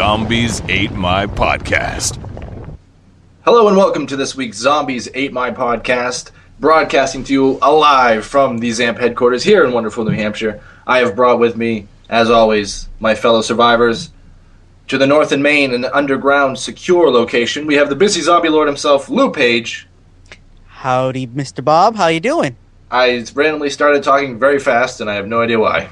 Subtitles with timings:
[0.00, 2.16] Zombies Ate My Podcast.
[3.44, 8.56] Hello and welcome to this week's Zombies Ate My podcast, broadcasting to you alive from
[8.56, 10.62] the ZAMP headquarters here in wonderful New Hampshire.
[10.86, 14.08] I have brought with me, as always, my fellow survivors.
[14.88, 18.68] To the north in Maine, an underground, secure location, we have the busy zombie lord
[18.68, 19.86] himself, Lou Page.
[20.66, 21.62] Howdy, Mr.
[21.62, 21.96] Bob.
[21.96, 22.56] How you doing?
[22.90, 25.90] I randomly started talking very fast, and I have no idea why.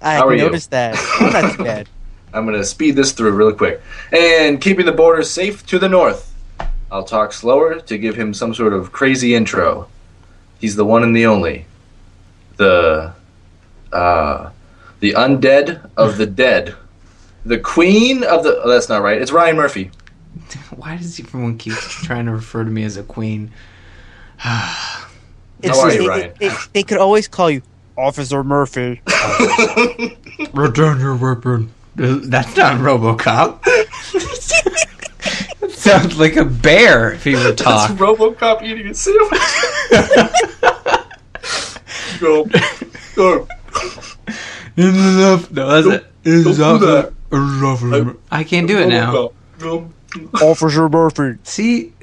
[0.00, 0.44] I How are you?
[0.44, 0.94] noticed that.
[1.20, 1.88] Oh, not too bad.
[2.32, 3.80] I'm going to speed this through really quick.
[4.12, 6.34] And keeping the borders safe to the north.
[6.90, 9.88] I'll talk slower to give him some sort of crazy intro.
[10.60, 11.66] He's the one and the only.
[12.56, 13.12] The
[13.92, 14.50] uh
[15.00, 16.74] the undead of the dead.
[17.44, 19.20] The queen of the oh, that's not right.
[19.20, 19.90] It's Ryan Murphy.
[20.76, 23.50] Why does everyone keep trying to refer to me as a queen?
[25.62, 26.30] It's How are just- you, it- Ryan?
[26.38, 27.62] it- it- they could always call you
[27.96, 29.00] Officer Murphy.
[30.52, 31.72] Return your weapon.
[31.96, 33.62] That's not RoboCop.
[33.62, 34.88] that
[35.70, 37.90] sounds like a bear if he would That's talk.
[37.92, 39.40] RoboCop eating a sandwich.
[42.20, 42.44] go,
[43.14, 43.48] go.
[44.76, 45.50] Enough.
[45.50, 46.04] No, that's it.
[46.22, 46.52] Don't do
[46.86, 47.12] that.
[48.30, 49.12] I can't do it now.
[49.12, 49.32] RoboCop.
[49.58, 49.90] Go.
[50.42, 51.38] Officer Murphy.
[51.44, 51.94] See,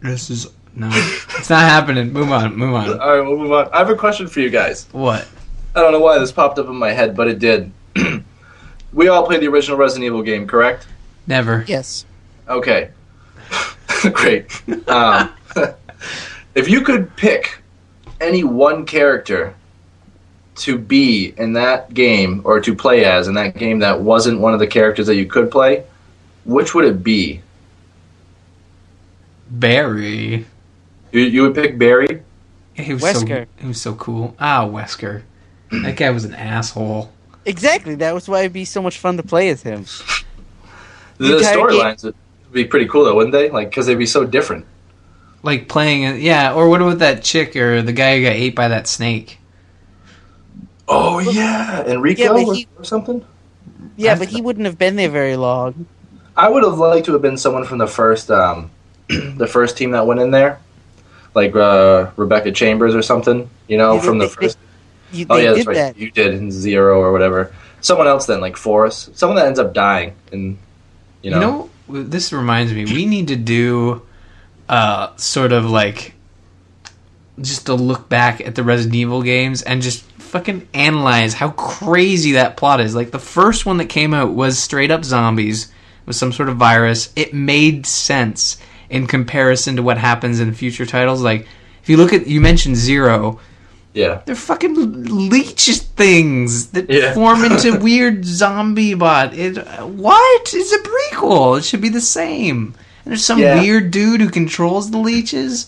[0.00, 0.88] this is no.
[0.92, 2.14] It's not happening.
[2.14, 2.56] Move on.
[2.56, 2.98] Move on.
[2.98, 3.68] All right, we'll move on.
[3.72, 4.88] I have a question for you guys.
[4.92, 5.28] What?
[5.74, 7.70] I don't know why this popped up in my head, but it did.
[8.92, 10.86] we all played the original Resident Evil game, correct?
[11.26, 11.64] Never.
[11.66, 12.04] Yes.
[12.48, 12.90] Okay.
[14.12, 14.46] Great.
[14.88, 15.32] Um,
[16.54, 17.62] if you could pick
[18.20, 19.54] any one character
[20.54, 24.52] to be in that game or to play as in that game that wasn't one
[24.52, 25.84] of the characters that you could play,
[26.44, 27.40] which would it be?
[29.50, 30.46] Barry.
[31.10, 32.22] You, you would pick Barry?
[32.74, 33.44] He was Wesker.
[33.44, 34.34] so he was so cool.
[34.38, 35.22] Ah, Wesker.
[35.70, 37.10] That guy was an asshole.
[37.44, 37.94] Exactly.
[37.96, 39.84] That was why it'd be so much fun to play as him.
[41.18, 42.14] The, The storylines would
[42.52, 43.50] be pretty cool, though, wouldn't they?
[43.50, 44.66] Like, because they'd be so different.
[45.42, 46.54] Like playing, yeah.
[46.54, 49.38] Or what about that chick or the guy who got ate by that snake?
[50.88, 51.84] Oh, yeah.
[51.84, 53.24] Enrico Yeah, but or- or something?
[53.96, 55.86] Yeah, I but he wouldn't have been there very long.
[56.36, 58.70] I would have liked to have been someone from the first, um,
[59.08, 60.60] the first team that went in there,
[61.34, 63.50] like uh, Rebecca Chambers or something.
[63.68, 64.56] You know, Yeah, from the first.
[65.12, 65.74] You, oh yeah, did that's right.
[65.74, 65.98] that.
[65.98, 67.54] You did in Zero or whatever.
[67.80, 69.16] Someone else then, like Forrest.
[69.16, 70.58] Someone that ends up dying, and
[71.22, 72.84] you know, You know, this reminds me.
[72.84, 74.02] We need to do,
[74.68, 76.14] uh, sort of like,
[77.40, 82.32] just to look back at the Resident Evil games and just fucking analyze how crazy
[82.32, 82.94] that plot is.
[82.94, 85.70] Like the first one that came out was straight up zombies
[86.06, 87.12] with some sort of virus.
[87.16, 88.56] It made sense
[88.88, 91.20] in comparison to what happens in future titles.
[91.20, 91.46] Like
[91.82, 93.40] if you look at, you mentioned Zero.
[93.94, 94.22] Yeah.
[94.24, 97.14] They're fucking leeches things that Yeah.
[97.14, 99.34] form into weird zombie bot.
[99.34, 100.50] It what?
[100.54, 101.58] It's a prequel.
[101.58, 102.74] It should be the same.
[103.04, 103.60] And there's some Yeah.
[103.60, 105.66] weird dude who controls the leeches.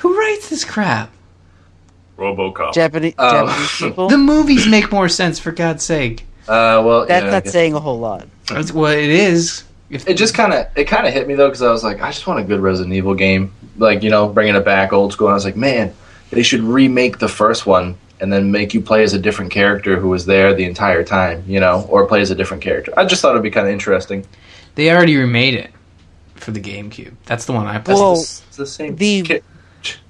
[0.00, 1.10] Who writes this crap?
[2.18, 2.74] RoboCop.
[2.74, 4.08] Japanese, Um, Japanese people.
[4.10, 6.24] The movies make more sense for God's sake.
[6.48, 8.26] Uh, well, That's yeah, not saying a whole lot.
[8.48, 9.64] That's what it is.
[9.90, 12.02] If, It just kind of it kind of hit me though because I was like,
[12.02, 15.12] I just want a good Resident Evil game, like you know, bringing it back old
[15.12, 15.28] school.
[15.28, 15.92] And I was like, man,
[16.32, 19.98] they should remake the first one and then make you play as a different character
[19.98, 22.92] who was there the entire time, you know, or play as a different character.
[22.96, 24.24] I just thought it'd be kind of interesting.
[24.74, 25.70] they already remade it
[26.36, 27.12] for the GameCube.
[27.26, 27.94] That's the one I played.
[27.94, 28.96] Well, the, it's the same.
[28.96, 29.40] the- ki-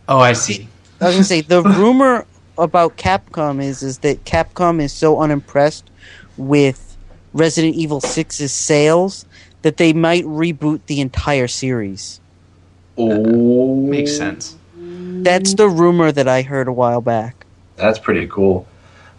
[0.08, 0.68] oh, I see.
[1.00, 2.24] I was gonna say the rumor
[2.56, 5.90] about Capcom is is that Capcom is so unimpressed
[6.36, 6.96] with
[7.32, 9.26] Resident Evil 6's sales
[9.62, 12.20] that they might reboot the entire series.
[12.98, 14.56] oh, Makes sense.
[15.22, 17.46] That's the rumor that I heard a while back.
[17.76, 18.66] That's pretty cool.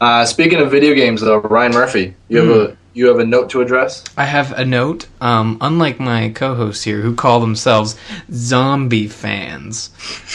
[0.01, 3.49] Uh, speaking of video games, though, Ryan Murphy, you have a you have a note
[3.51, 4.03] to address.
[4.17, 5.07] I have a note.
[5.21, 7.95] Um, unlike my co-hosts here, who call themselves
[8.31, 9.89] zombie fans,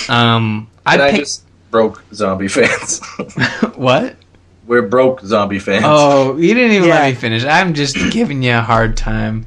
[0.08, 3.00] um, And I I picked just broke zombie fans.
[3.76, 4.16] what?
[4.66, 5.84] We're broke zombie fans.
[5.86, 6.94] Oh, you didn't even Yeah.
[7.00, 7.44] let me finish.
[7.44, 9.46] I'm just giving you a hard time.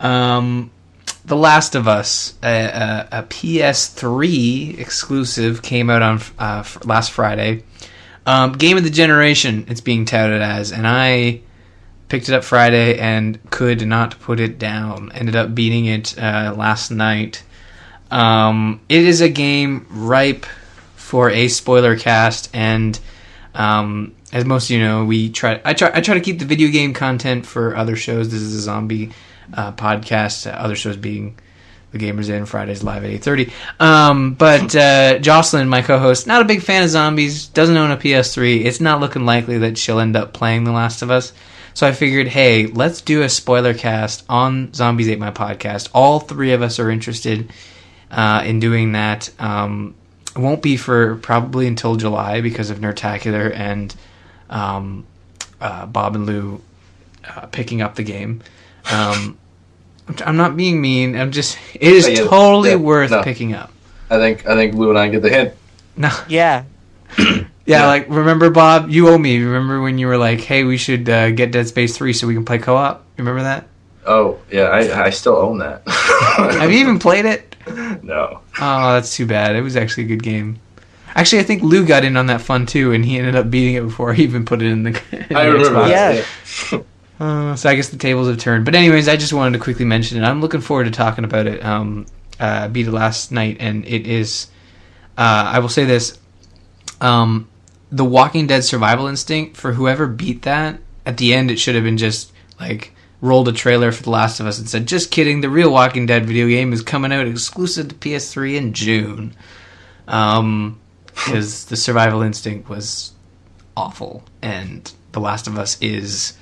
[0.00, 0.70] Um,
[1.24, 7.62] The Last of Us, a, a, a PS3 exclusive, came out on uh, last Friday.
[8.26, 11.40] Um, Game of the generation, it's being touted as, and I
[12.08, 15.12] picked it up Friday and could not put it down.
[15.12, 17.44] Ended up beating it uh, last night.
[18.10, 20.44] Um, it is a game ripe
[20.96, 22.98] for a spoiler cast, and
[23.54, 25.60] um, as most of you know, we try.
[25.64, 25.90] I try.
[25.94, 28.28] I try to keep the video game content for other shows.
[28.30, 29.12] This is a zombie
[29.52, 30.50] uh, podcast.
[30.50, 31.38] Uh, other shows being
[31.92, 33.52] the Gamers In Fridays live at eight thirty.
[33.78, 37.46] Um, but uh, Jocelyn, my co-host, not a big fan of zombies.
[37.46, 38.64] Doesn't own a PS3.
[38.64, 41.32] It's not looking likely that she'll end up playing The Last of Us.
[41.74, 45.88] So I figured, hey, let's do a spoiler cast on Zombies Ate My Podcast.
[45.94, 47.50] All three of us are interested
[48.10, 49.30] uh, in doing that.
[49.38, 49.94] Um,
[50.34, 53.94] it won't be for probably until July because of Nerdtacular and
[54.50, 55.06] um,
[55.60, 56.60] uh, Bob and Lou
[57.26, 58.42] uh, picking up the game.
[58.90, 59.38] Um,
[60.20, 61.16] I'm- I'm not being mean.
[61.16, 61.58] I'm just.
[61.74, 63.22] It is Yeah, yeah, totally yeah, worth no.
[63.22, 63.70] picking up.
[64.10, 65.54] I think I think Lou and I get the hint.
[65.96, 66.08] No.
[66.28, 66.64] Yeah.
[67.18, 67.86] Yeah, Yeah.
[67.86, 69.42] like remember Bob, you owe me.
[69.42, 72.34] Remember when you were like, "Hey, we should uh, get Dead Space three so we
[72.34, 73.66] can play co-op." Remember that?
[74.06, 75.82] Oh yeah, I I still own that.
[75.86, 77.54] Have you even played it?
[78.02, 78.40] no.
[78.60, 79.54] Oh, that's too bad.
[79.54, 80.58] It was actually a good game.
[81.14, 83.74] Actually, I think Lou got in on that fun too, and he ended up beating
[83.74, 84.90] it before he even put it in the.
[85.30, 85.80] in I the remember.
[85.82, 86.72] Xbox.
[86.72, 86.78] Yeah.
[87.22, 88.64] Uh, so I guess the tables have turned.
[88.64, 90.26] But anyways, I just wanted to quickly mention it.
[90.26, 91.64] I'm looking forward to talking about it.
[91.64, 92.06] Um,
[92.40, 94.48] uh, beat it last night, and it is.
[95.16, 96.18] Uh, I will say this:
[97.00, 97.48] um,
[97.92, 101.84] the Walking Dead survival instinct for whoever beat that at the end, it should have
[101.84, 105.42] been just like rolled a trailer for The Last of Us and said, "Just kidding,
[105.42, 109.32] the real Walking Dead video game is coming out exclusive to PS3 in June."
[110.08, 113.12] Um, because the survival instinct was
[113.76, 116.32] awful, and The Last of Us is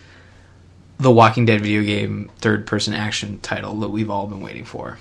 [1.01, 4.99] the Walking Dead video game third person action title that we've all been waiting for.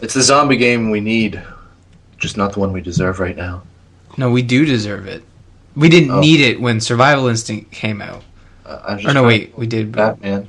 [0.00, 1.42] It's the zombie game we need,
[2.18, 3.62] just not the one we deserve right now.
[4.16, 5.22] No, we do deserve it.
[5.74, 6.20] We didn't Oh.
[6.20, 8.22] need it when Survival Instinct came out.
[8.66, 9.92] Uh, I'm just Or no, wait, we did.
[9.92, 10.48] Batman.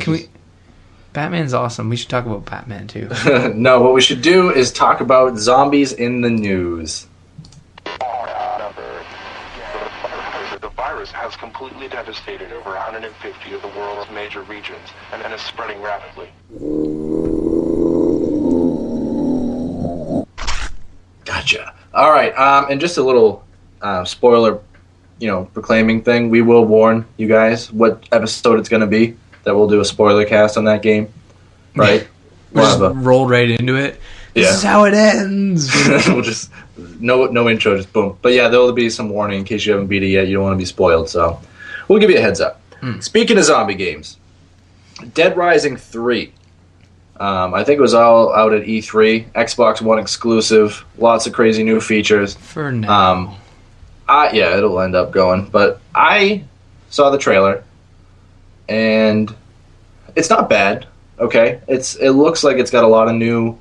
[0.00, 0.18] Can we?
[0.18, 0.30] just-
[1.12, 1.88] Batman's awesome.
[1.88, 3.08] We should talk about Batman too.
[3.54, 7.06] no, what we should do is talk about zombies in the news.
[11.06, 15.80] Virus has completely devastated over 150 of the world's major regions and, and is spreading
[15.82, 16.28] rapidly.
[21.24, 21.74] Gotcha.
[21.92, 23.44] All right, um, and just a little
[23.82, 24.60] uh, spoiler,
[25.18, 26.30] you know, proclaiming thing.
[26.30, 29.16] We will warn you guys what episode it's going to be.
[29.44, 31.12] That we'll do a spoiler cast on that game,
[31.74, 32.02] right?
[32.02, 32.08] We
[32.60, 34.00] We'll just a- rolled right into it.
[34.34, 34.54] This Yeah.
[34.54, 35.70] is how it ends.
[36.08, 36.50] we'll just
[37.00, 38.18] no no intro, just boom.
[38.22, 40.28] But yeah, there'll be some warning in case you haven't beat it yet.
[40.28, 41.40] You don't want to be spoiled, so
[41.88, 42.60] we'll give you a heads up.
[43.00, 44.18] Speaking of zombie games,
[45.14, 46.32] Dead Rising three.
[47.18, 51.64] Um, I think it was all out at E3, Xbox One exclusive, lots of crazy
[51.64, 52.34] new features.
[52.34, 53.12] For now.
[53.12, 53.36] Um,
[54.08, 55.46] I yeah, it'll end up going.
[55.46, 56.44] But I
[56.90, 57.64] saw the trailer,
[58.68, 59.34] and
[60.14, 60.86] it's not bad.
[61.18, 63.58] Okay, it's it looks like it's got a lot of new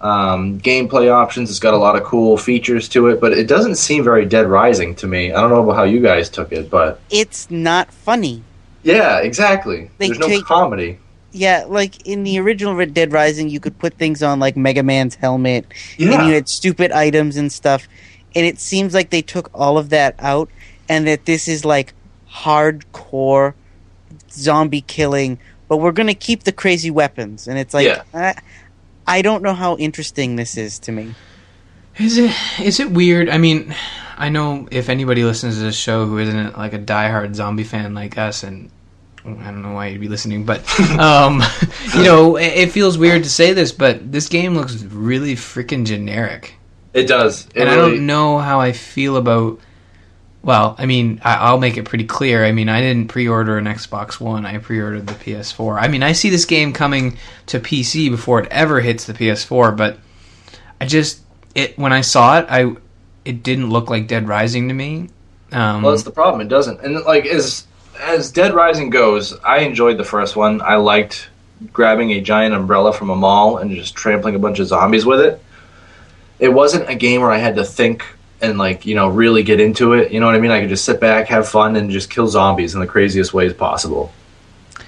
[0.00, 1.50] um, gameplay options.
[1.50, 4.46] It's got a lot of cool features to it, but it doesn't seem very Dead
[4.46, 5.32] Rising to me.
[5.32, 8.42] I don't know about how you guys took it, but It's not funny.
[8.82, 9.90] yeah, exactly.
[9.98, 10.98] They There's no take- comedy.
[11.32, 14.82] Yeah, like in the original Red Dead Rising, you could put things on like Mega
[14.82, 15.66] Man's helmet,
[15.98, 17.86] and you had stupid items and stuff.
[18.34, 20.48] And it seems like they took all of that out,
[20.88, 21.92] and that this is like
[22.30, 23.54] hardcore
[24.30, 25.38] zombie killing,
[25.68, 27.46] but we're gonna keep the crazy weapons.
[27.48, 28.02] And it's like, Yeah.
[28.14, 28.34] I,
[29.06, 31.14] I don't know how interesting this is to me.
[31.98, 33.28] Is it is it weird?
[33.28, 33.74] I mean,
[34.18, 37.94] I know if anybody listens to this show who isn't like a diehard zombie fan
[37.94, 38.70] like us, and
[39.24, 40.60] I don't know why you'd be listening, but
[40.98, 41.42] um,
[41.94, 45.86] you know, it, it feels weird to say this, but this game looks really freaking
[45.86, 46.54] generic,
[46.92, 47.46] It does.
[47.54, 49.60] It and I don't know how I feel about.
[50.46, 52.44] Well, I mean, I, I'll make it pretty clear.
[52.44, 54.46] I mean, I didn't pre-order an Xbox One.
[54.46, 55.76] I pre-ordered the PS4.
[55.82, 59.76] I mean, I see this game coming to PC before it ever hits the PS4,
[59.76, 59.98] but
[60.80, 61.20] I just
[61.56, 62.76] it when I saw it, I
[63.24, 65.08] it didn't look like Dead Rising to me.
[65.50, 66.40] Um, Well, that's the problem.
[66.40, 66.80] It doesn't.
[66.80, 67.66] And like as
[68.00, 70.62] as Dead Rising goes, I enjoyed the first one.
[70.62, 71.28] I liked
[71.72, 75.18] grabbing a giant umbrella from a mall and just trampling a bunch of zombies with
[75.18, 75.42] it.
[76.38, 78.04] It wasn't a game where I had to think
[78.40, 80.12] and like you know really get into it.
[80.12, 80.50] You know what I mean?
[80.50, 83.52] I could just sit back, have fun, and just kill zombies in the craziest ways
[83.52, 84.12] possible.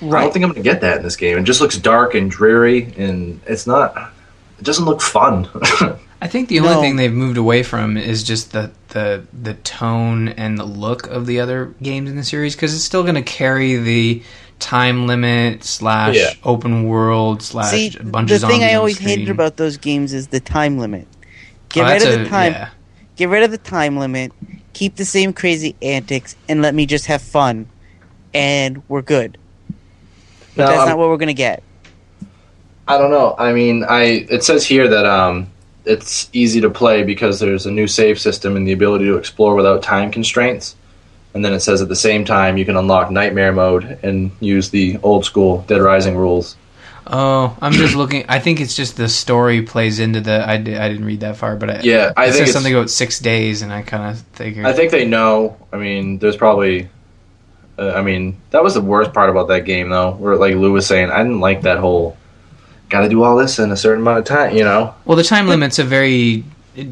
[0.00, 1.38] I don't think I'm going to get that in this game.
[1.38, 4.12] It just looks dark and dreary, and it's not.
[4.58, 5.48] It doesn't look fun.
[6.20, 6.80] I think the only No.
[6.80, 11.26] thing they've moved away from is just the the the tone and the look of
[11.26, 14.22] the other games in the series because it's still going to carry the
[14.58, 16.30] time limit slash Yeah.
[16.42, 20.12] open world slash See, bunch the of zombies thing I always hated about those games
[20.12, 21.06] is the time limit.
[21.12, 21.16] Oh,
[21.68, 22.52] get Oh, rid of the a- time.
[22.52, 22.68] yeah.
[23.18, 24.32] Get rid of the time limit.
[24.72, 27.66] Keep the same crazy antics, and let me just have fun.
[28.34, 29.38] and we're good.
[30.54, 31.62] But No, that's I'm- not what we're gonna get.
[32.86, 33.34] I don't know.
[33.38, 35.48] I mean, I it says here that um,
[35.86, 39.54] it's easy to play because there's a new save system and the ability to explore
[39.54, 40.76] without time constraints.
[41.34, 44.68] And then it says at the same time you can unlock nightmare mode and use
[44.70, 46.54] the old school Dead Rising rules.
[47.10, 48.26] Oh, I'm just looking.
[48.28, 50.46] I think it's just the story plays into the.
[50.46, 52.74] I, did, I didn't read that far, but I, Yeah, I it think says something
[52.74, 54.66] about six days, and I kind of figured.
[54.66, 55.56] I think they know.
[55.72, 56.88] I mean, there's probably.
[57.78, 60.12] Uh, I mean, that was the worst part about that game, though.
[60.12, 62.16] Where like Lou was saying, I didn't like that whole.
[62.88, 64.94] Got to do all this in a certain amount of time, you know.
[65.04, 66.42] well, the time limit's a very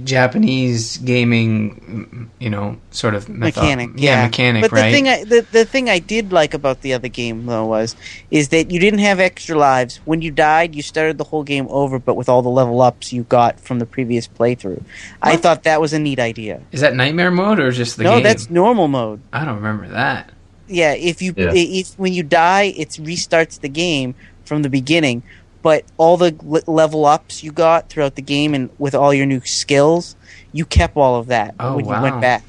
[0.05, 3.91] Japanese gaming, you know, sort of method- mechanic.
[3.97, 4.87] Yeah, mechanic, But right?
[4.91, 7.95] the thing I the, the thing I did like about the other game though was
[8.31, 10.01] is that you didn't have extra lives.
[10.05, 13.13] When you died, you started the whole game over, but with all the level ups
[13.13, 14.83] you got from the previous playthrough.
[15.23, 16.61] I thought that was a neat idea.
[16.73, 18.23] Is that nightmare mode or just the no, game?
[18.25, 19.21] that's normal mode.
[19.33, 20.31] I don't remember that.
[20.69, 21.53] Yeah, if you Yeah.
[21.55, 24.15] if when you die, it restarts the game
[24.45, 25.23] from the beginning.
[25.67, 26.33] But all the
[26.69, 30.15] level ups you got throughout the game and with all your new skills,
[30.53, 32.45] you kept all of that Oh, when you went back.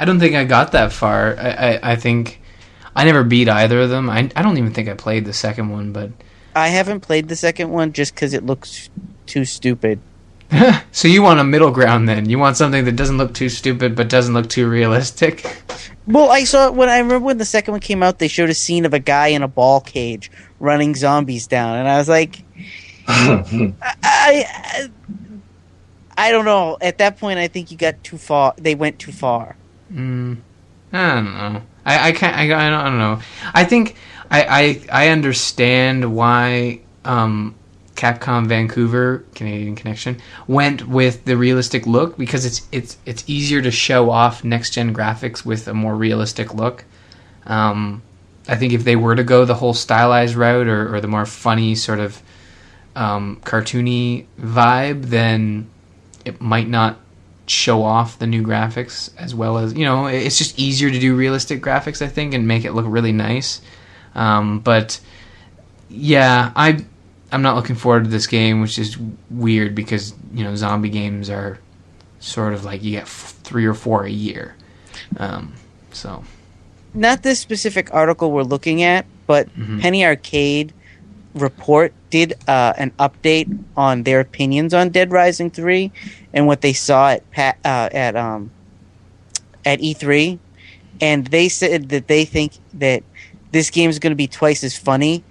[0.00, 1.36] I don't think I got that far.
[1.38, 2.40] I, I, I think
[2.96, 4.10] I never beat either of them.
[4.10, 6.10] I, I don't even think I played the second one, but
[6.56, 8.90] I haven't played the second one just because it looks
[9.26, 10.00] too stupid.
[10.90, 12.28] so you want a middle ground then?
[12.28, 15.62] You want something that doesn't look too stupid but doesn't look too realistic?
[16.08, 18.54] Well, I saw when I remember when the second one came out, they showed a
[18.54, 20.30] scene of a guy in a ball cage
[20.60, 22.44] running zombies down, and I was like,
[23.08, 24.90] I, I,
[26.16, 26.78] I don't know.
[26.80, 28.54] At that point, I think you got too far.
[28.56, 29.56] They went too far.
[29.92, 30.38] Mm,
[30.92, 31.62] I don't know.
[31.84, 32.36] I, I can't.
[32.36, 33.20] I, I, don't, know.
[33.54, 33.96] I think
[34.30, 34.42] I,
[34.90, 37.54] I I understand why um,
[37.94, 43.70] Capcom Vancouver Canadian Connection went with the realistic look because it's it's it's easier to
[43.70, 46.84] show off next gen graphics with a more realistic look.
[47.46, 48.02] Um,
[48.48, 51.26] I think if they were to go the whole stylized route or, or the more
[51.26, 52.20] funny sort of
[52.96, 55.68] um, cartoony vibe, then
[56.24, 56.98] it might not
[57.46, 61.14] show off the new graphics as well as you know it's just easier to do
[61.14, 63.60] realistic graphics i think and make it look really nice.
[64.16, 64.98] Um, but
[65.88, 66.84] yeah i
[67.30, 68.98] i'm not looking forward to this game which is
[69.30, 71.60] weird because you know zombie games are
[72.18, 74.56] sort of like you get f- three or four a year.
[75.18, 75.54] Um,
[75.92, 76.24] so.
[76.94, 80.72] Not this specific article we're looking at, but Penny Arcade
[81.36, 85.92] report did uh, an update on their opinions on Dead Rising three
[86.32, 88.50] and what they saw at pa- uh, at um
[89.64, 90.38] at E3,
[91.00, 93.02] and they said that they think that
[93.52, 95.24] this game is going to be twice as funny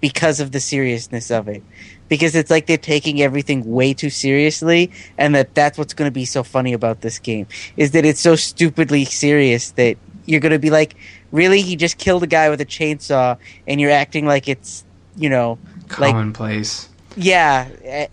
[0.00, 1.62] because of the seriousness of it.
[2.08, 6.14] Because it's like they're taking everything way too seriously, and that that's what's going to
[6.14, 10.52] be so funny about this game is that it's so stupidly serious that you're going
[10.52, 10.94] to be like,
[11.30, 14.84] really, he just killed a guy with a chainsaw, and you're acting like it's,
[15.16, 15.58] you know,
[15.98, 18.06] like commonplace yeah, eh,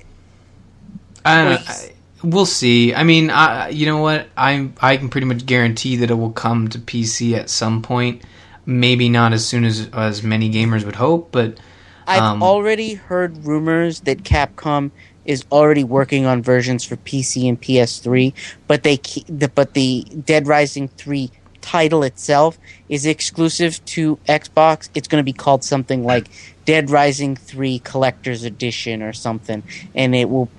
[1.26, 1.58] I don't know.
[1.68, 2.94] I- We'll see.
[2.94, 4.28] I mean, I, you know what?
[4.36, 8.24] I I can pretty much guarantee that it will come to PC at some point.
[8.66, 11.62] Maybe not as soon as as many gamers would hope, but
[12.06, 14.92] I've Um, already heard rumors that Capcom
[15.24, 18.34] is already working on versions for PC and PS3,
[18.68, 19.00] but they
[19.56, 21.32] but the Dead Rising 3
[21.70, 22.58] title itself
[22.90, 24.90] is exclusive to Xbox.
[24.96, 26.28] It's going to be called something like
[26.66, 29.62] Dead Rising 3 Collector's Edition or something,
[29.94, 30.50] and it will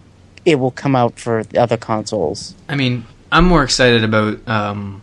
[0.44, 2.54] it will come out for the other consoles.
[2.68, 5.02] I mean, I'm more excited about um,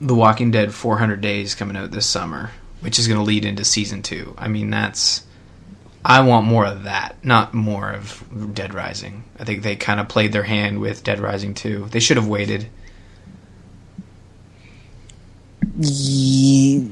[0.00, 2.50] The Walking Dead 400 Days coming out this summer,
[2.80, 4.34] which is going to lead into season two.
[4.36, 5.24] I mean, that's
[6.04, 9.22] I want more of that, not more of Dead Rising.
[9.38, 11.86] I think they kind of played their hand with Dead Rising 2.
[11.90, 12.68] They should have waited.
[15.78, 16.88] Ye-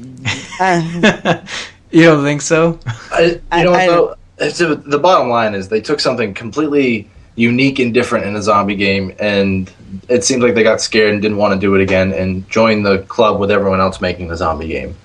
[0.61, 1.41] uh,
[1.91, 2.79] You don't think so?
[3.13, 4.17] I, I- you know I- what though?
[4.47, 8.43] It's, uh, the bottom line is they took something completely unique and different in a
[8.43, 9.73] zombie game, and
[10.09, 12.85] it seems like they got scared and didn't want to do it again, and joined
[12.85, 14.97] the club with everyone else making the zombie game.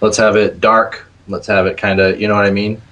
[0.00, 1.06] Let's have it dark.
[1.28, 2.82] Let's have it kind of, you know what I mean?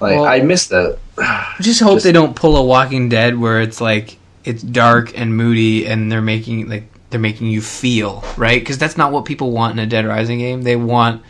[0.00, 0.98] Like Well- I missed that.
[1.60, 5.36] just hope Just- they don't pull a Walking Dead where it's like it's dark and
[5.36, 9.52] moody and they're making like they're making you feel right because that's not what people
[9.52, 10.62] want in a Dead Rising game.
[10.62, 11.22] They want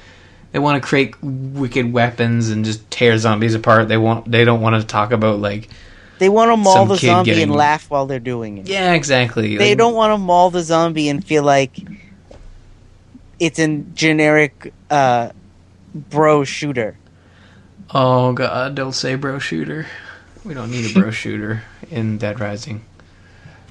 [0.52, 3.88] they want to create wicked weapons and just tear zombies apart.
[3.88, 5.68] They want they don't want to talk about like
[6.18, 8.68] they want to maul the zombie getting- and laugh while they're doing it.
[8.68, 9.56] yeah exactly.
[9.56, 11.76] They Like, don't want to maul the zombie and feel like
[13.40, 15.30] it's a generic uh,
[15.94, 16.96] bro shooter.
[17.94, 19.86] Oh god, don't say bro shooter.
[20.44, 22.84] We don't need a bro shooter in Dead Rising.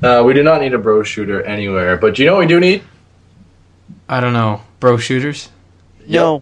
[0.01, 2.59] Uh, we do not need a bro shooter anywhere, but you know what we do
[2.59, 2.81] need?
[4.09, 5.49] I don't know bro shooters.
[6.07, 6.41] No,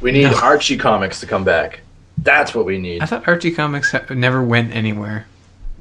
[0.00, 0.36] We need No.
[0.40, 1.80] Archie comics to come back.
[2.18, 3.00] That's what we need.
[3.02, 5.26] I thought Archie comics ha- never went anywhere.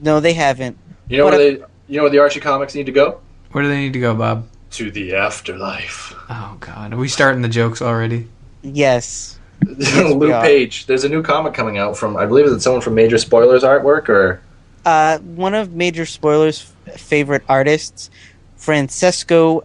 [0.01, 0.77] No, they haven't.
[1.10, 1.63] You know What where they?
[1.88, 3.20] You know where the Archie comics need to go?
[3.51, 4.48] Where do they need to go, Bob?
[4.72, 6.13] To the afterlife.
[6.29, 8.27] Oh God, are we starting the jokes already?
[8.62, 9.38] Yes.
[9.65, 10.31] Luke we.
[10.31, 10.86] Page.
[10.86, 12.15] There's a new comic coming out from.
[12.15, 14.41] I believe it's someone from Major Spoilers artwork or.
[14.86, 18.09] Uh, one of Major Spoilers' f- favorite artists,
[18.55, 19.63] Francesco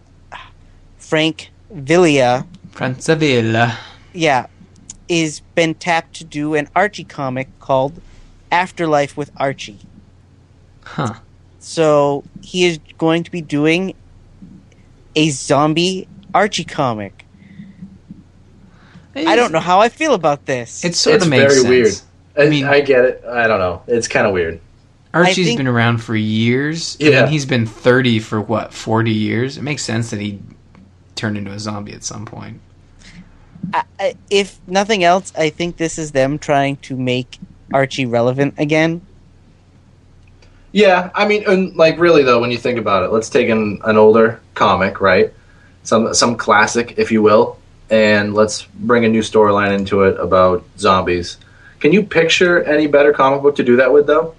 [0.99, 3.76] Frank Villa, Francavilla.
[4.12, 4.46] yeah,
[5.08, 8.00] is been tapped to do an Archie comic called
[8.50, 9.78] Afterlife with Archie.
[10.85, 11.14] Huh.
[11.58, 13.94] So he is going to be doing
[15.14, 17.25] a zombie Archie comic.
[19.14, 20.85] I don't know how I feel about this.
[20.85, 21.68] It sort it's of makes very sense.
[21.68, 21.94] weird.
[22.38, 23.25] I, I mean- I get it.
[23.26, 23.82] I don't know.
[23.87, 24.61] It's kind of weird.
[25.16, 26.96] Archie's think- been around for years.
[27.00, 27.23] Yeah.
[27.23, 29.56] And he's been 30 for what, 40 years?
[29.56, 30.40] It makes sense that he
[31.14, 32.61] turned into a zombie at some point.
[33.73, 37.38] I, I, if nothing else, I think this is them trying to make
[37.73, 39.02] Archie relevant again.
[40.73, 43.80] Yeah, I mean, and like really though, when you think about it, let's take an,
[43.85, 45.32] an older comic, right?
[45.85, 47.58] Some some classic, if you will,
[47.88, 51.38] and let's bring a new storyline into it about zombies.
[51.80, 54.35] Can you picture any better comic book to do that with, though?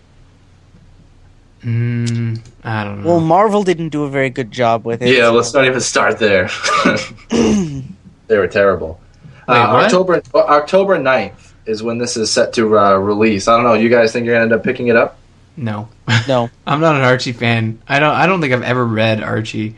[1.63, 3.07] Mm, I don't know.
[3.07, 5.09] Well, Marvel didn't do a very good job with it.
[5.09, 6.49] Yeah, so- let's not even start there.
[7.29, 8.99] they were terrible.
[9.47, 9.85] Wait, uh, what?
[9.85, 13.47] October October 9th is when this is set to uh, release.
[13.47, 13.73] I don't know.
[13.73, 15.17] You guys think you're gonna end up picking it up?
[15.55, 15.89] no.
[16.27, 17.81] No, I'm not an Archie fan.
[17.87, 19.75] I don't I don't think I've ever read Archie.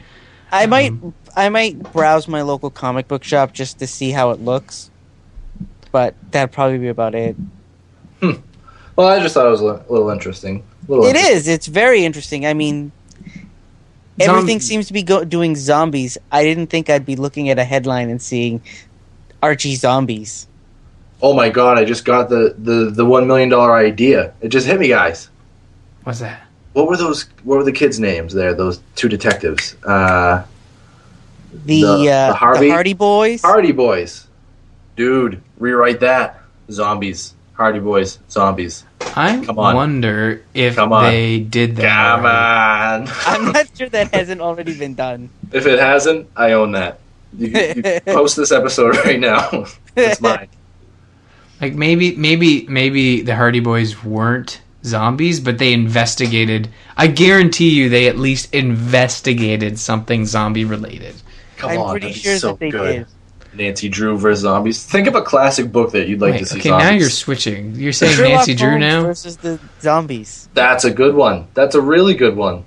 [0.52, 0.94] I might,
[1.36, 4.90] I might browse my local comic book shop just to see how it looks.
[5.92, 7.36] But that'd probably be about it.
[9.00, 10.62] Well, I just thought it was a little interesting.
[10.90, 11.36] Little It interesting.
[11.38, 11.48] is.
[11.48, 12.46] It's very interesting.
[12.46, 12.92] I mean,
[14.20, 16.18] everything Zom- seems to be go- doing zombies.
[16.34, 18.62] I didn't think I'd be looking at a headline and seeing
[19.42, 20.48] Archie zombies.
[21.22, 21.78] Oh my god!
[21.78, 24.34] I just got the the the one million dollar idea.
[24.42, 25.30] It just hit me, guys.
[26.04, 26.42] What's that?
[26.74, 27.24] What were those?
[27.46, 28.54] What were the kids' names there?
[28.54, 29.76] Those two detectives.
[29.86, 30.44] Uh,
[31.66, 33.42] The, The- uh, the the Harvey- Hardy Boys.
[33.44, 34.28] Hardy Boys.
[34.98, 36.42] Dude, rewrite that.
[36.70, 37.34] Zombies.
[37.60, 38.20] Hardy Boys.
[38.32, 38.86] Zombies.
[39.18, 39.76] I Come on.
[39.76, 41.04] wonder if Come on.
[41.12, 42.16] they did that.
[42.16, 43.08] Come on.
[43.28, 45.30] I'm not sure that hasn't already been done.
[45.52, 47.00] if it hasn't, I own that.
[47.38, 49.66] You, you post this episode right now.
[49.98, 50.48] it's mine.
[51.60, 56.70] Like maybe maybe maybe the Hardy Boys weren't zombies, but they investigated.
[56.96, 61.16] I guarantee you they at least investigated something zombie related.
[61.58, 62.96] Come I'm on, pretty sure so that they good.
[63.00, 63.08] did.
[63.54, 64.84] Nancy Drew versus zombies.
[64.84, 66.60] Think of a classic book that you'd like Wait, to see.
[66.60, 66.86] okay, zombies.
[66.88, 67.76] now you're switching.
[67.76, 69.02] You're saying Sherlock Nancy Drew Holmes now?
[69.04, 70.48] versus the zombies.
[70.54, 71.48] That's a good one.
[71.54, 72.64] That's a really good one.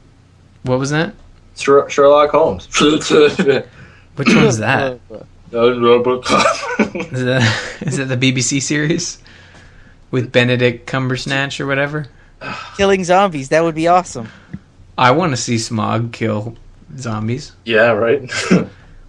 [0.64, 1.14] What was that?
[1.56, 2.66] Sher- Sherlock Holmes.
[2.80, 4.98] Which one's that?
[5.50, 7.12] Robocop.
[7.12, 9.18] Is that, is it the BBC series
[10.10, 12.06] with Benedict Cumbersnatch or whatever?
[12.76, 13.50] Killing zombies.
[13.50, 14.28] That would be awesome.
[14.98, 16.56] I want to see Smaug kill
[16.98, 17.52] zombies.
[17.64, 18.30] yeah, right.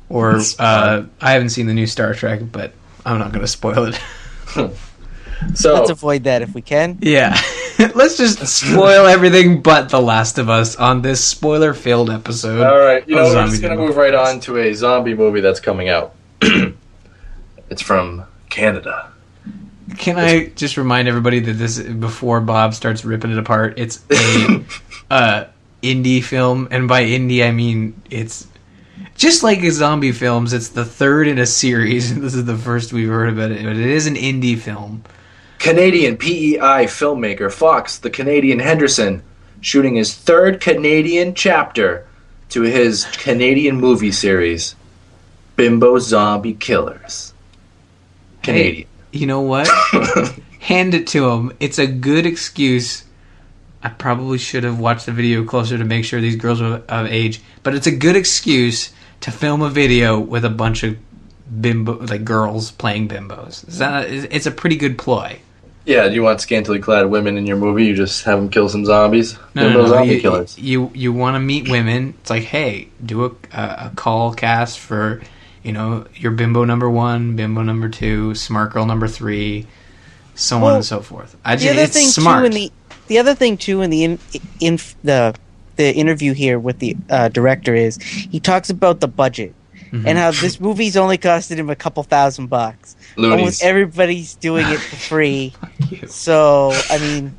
[0.09, 2.73] Or uh, I haven't seen the new Star Trek, but
[3.05, 3.99] I'm not going to spoil it.
[5.55, 6.99] so Let's avoid that if we can.
[7.01, 7.39] Yeah.
[7.95, 12.61] Let's just spoil everything but The Last of Us on this spoiler filled episode.
[12.61, 15.41] All right, you know, of we're just gonna move right on to a zombie movie
[15.41, 16.13] that's coming out.
[16.41, 19.11] it's from Canada.
[19.97, 24.63] Can I just remind everybody that this before Bob starts ripping it apart, it's a
[25.09, 25.45] uh,
[25.81, 28.47] indie film, and by indie I mean it's
[29.15, 30.53] just like zombie films.
[30.53, 32.13] It's the third in a series.
[32.23, 35.03] This is the first we've heard about it, but it is an indie film.
[35.59, 39.23] Canadian PEI filmmaker Fox, the Canadian Henderson,
[39.61, 42.05] shooting his third Canadian chapter
[42.49, 44.75] to his Canadian movie series,
[45.55, 47.33] Bimbo Zombie Killers.
[48.41, 48.87] Canadian.
[49.11, 49.69] You know what?
[50.59, 51.53] Hand it to him.
[51.59, 53.05] It's a good excuse.
[53.81, 57.07] I probably should have watched the video closer to make sure these girls were of
[57.07, 58.91] age, but it's a good excuse
[59.23, 60.97] to film a video with a bunch of
[61.61, 63.67] bimbo like girls playing bimbos.
[63.67, 65.39] Is that it's a pretty good ploy.
[65.85, 67.85] Yeah, do you want scantily clad women in your movie?
[67.85, 69.37] You just have them kill some zombies?
[69.53, 69.89] No, Bimbo no, no.
[69.89, 70.57] Zombie You, Killers.
[70.57, 72.13] you you want to meet women?
[72.21, 75.21] It's like, hey, do a, a a call cast for
[75.61, 79.67] you know your bimbo number one, bimbo number two, smart girl number three,
[80.35, 81.35] so on and so forth.
[81.43, 82.41] I The just, other it's thing smart.
[82.41, 82.71] too in the
[83.07, 84.19] the other thing too in the in,
[84.61, 85.35] in the
[85.75, 89.53] the interview here with the uh, director is he talks about the budget
[89.91, 90.07] Mm-hmm.
[90.07, 92.95] and how this movie's only costed him a couple thousand bucks.
[93.15, 93.37] Loonies.
[93.37, 95.53] Almost everybody's doing it for free.
[96.07, 97.35] So I mean,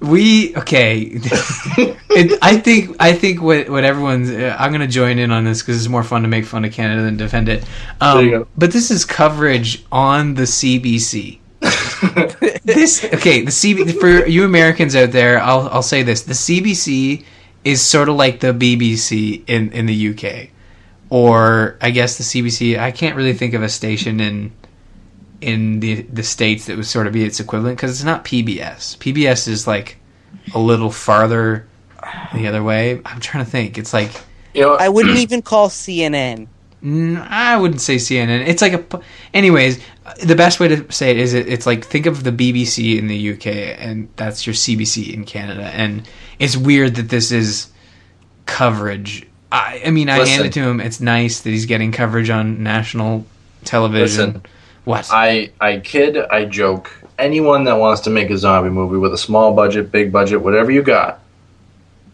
[0.00, 1.02] we okay.
[1.12, 4.30] it, I think I think what what everyone's.
[4.30, 6.64] Uh, I'm going to join in on this because it's more fun to make fun
[6.64, 7.64] of Canada than defend it.
[8.00, 8.48] Um, There you go.
[8.56, 11.39] But this is coverage on the CBC.
[12.64, 13.42] this okay.
[13.42, 17.24] The CB for you Americans out there, I'll I'll say this: the CBC
[17.64, 20.48] is sort of like the BBC in in the UK,
[21.10, 22.78] or I guess the CBC.
[22.78, 24.52] I can't really think of a station in
[25.40, 28.96] in the the states that would sort of be its equivalent because it's not PBS.
[28.98, 29.98] PBS is like
[30.54, 31.66] a little farther
[32.34, 33.00] the other way.
[33.04, 33.78] I'm trying to think.
[33.78, 34.10] It's like
[34.54, 36.48] You know, I wouldn't even call CNN.
[36.82, 38.46] Mm, I wouldn't say CNN.
[38.46, 39.00] It's like a.
[39.34, 39.80] Anyways,
[40.24, 43.06] the best way to say it is it, it's like think of the BBC in
[43.06, 43.46] the UK
[43.78, 47.70] and that's your CBC in Canada, and it's weird that this is
[48.46, 49.26] coverage.
[49.52, 50.80] I, I mean, I hand it to him.
[50.80, 53.26] It's nice that he's getting coverage on national
[53.64, 54.26] television.
[54.26, 54.42] Listen.
[54.84, 55.08] What?
[55.10, 56.92] I I kid, I joke.
[57.18, 60.70] Anyone that wants to make a zombie movie with a small budget, big budget, whatever
[60.70, 61.20] you got,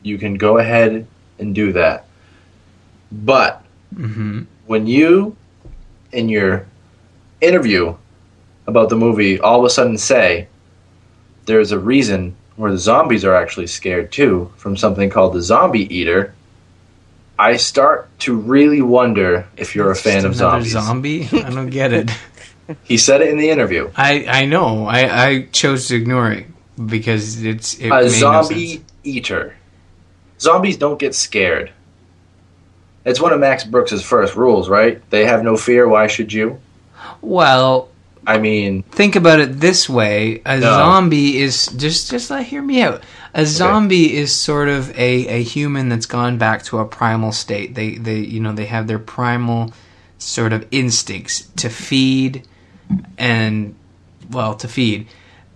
[0.02, 1.06] you can go ahead
[1.38, 2.06] and do that.
[3.12, 3.62] But
[3.94, 5.36] hmm when you,
[6.12, 6.66] in your
[7.40, 7.94] interview
[8.66, 10.48] about the movie, all of a sudden say
[11.46, 15.94] there's a reason where the zombies are actually scared too from something called the zombie
[15.94, 16.34] eater,
[17.38, 21.28] I start to really wonder if you're a fan of Just another zombies.
[21.30, 21.44] zombie?
[21.44, 22.10] I don't get it.
[22.82, 23.92] He said it in the interview.
[23.94, 24.86] I I know.
[24.86, 26.46] I I chose to ignore it
[26.84, 28.92] because it's it a made no zombie sense.
[29.04, 29.54] eater.
[30.40, 31.70] Zombies don't get scared.
[33.06, 35.00] It's one of Max Brooks's first rules, right?
[35.10, 35.88] They have no fear.
[35.88, 36.60] Why should you?
[37.22, 37.88] Well,
[38.26, 40.72] I mean, think about it this way: a No.
[40.72, 43.02] zombie is just just let hear me out.
[43.32, 47.74] A zombie is sort of a, a human that's gone back to a primal state.
[47.76, 49.72] They they you know they have their primal
[50.18, 52.42] sort of instincts to feed
[53.18, 53.74] and
[54.30, 55.06] well to feed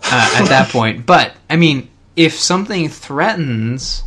[0.05, 1.05] uh, at that point.
[1.05, 4.05] But I mean, if something threatens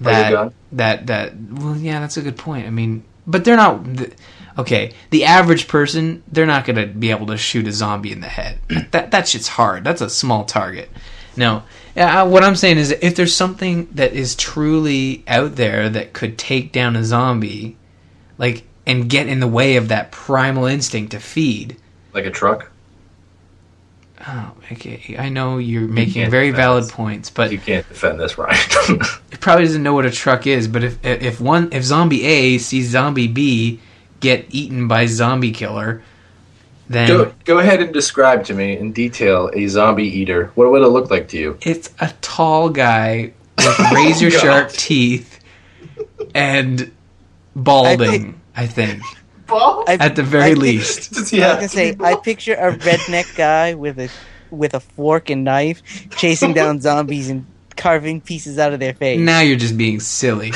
[0.00, 2.66] that that that well, yeah, that's a good point.
[2.66, 3.84] I mean, but they're not.
[4.58, 8.20] Okay, the average person, they're not going to be able to shoot a zombie in
[8.20, 8.58] the head.
[8.90, 9.84] That that shit's hard.
[9.84, 10.90] That's a small target.
[11.36, 11.62] No,
[11.96, 16.36] uh, what I'm saying is, if there's something that is truly out there that could
[16.36, 17.76] take down a zombie,
[18.38, 21.76] like and get in the way of that primal instinct to feed.
[22.12, 22.70] like a truck.
[24.26, 25.16] Oh, okay.
[25.18, 26.92] I know you're making can't very valid this.
[26.92, 28.58] points, but You can't defend this, Ryan.
[29.30, 30.68] he probably doesn't know what a truck is.
[30.68, 33.80] But if if one if zombie A sees zombie B
[34.20, 36.02] get eaten by zombie killer,
[36.88, 40.50] then go, go ahead and describe to me in detail a zombie eater.
[40.54, 41.58] What would it look like to you?
[41.62, 45.40] it's a tall guy with oh razor sharp teeth
[46.34, 46.92] and
[47.56, 48.40] balding.
[48.54, 49.19] I think, I,
[49.88, 51.12] at the very I least.
[51.14, 54.08] Does I he was gonna say, I picture a redneck guy with a
[54.50, 55.82] with a fork and knife
[56.16, 59.18] chasing down zombies and carving pieces out of their face.
[59.20, 60.52] Now you're just being silly.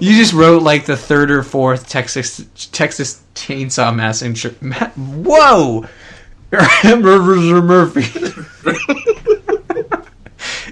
[0.00, 4.54] you just wrote like the third or fourth Texas Texas Chainsaw Massacre.
[4.60, 5.86] Ma- Whoa,
[6.52, 7.52] Murphy.
[7.60, 8.02] Murphy.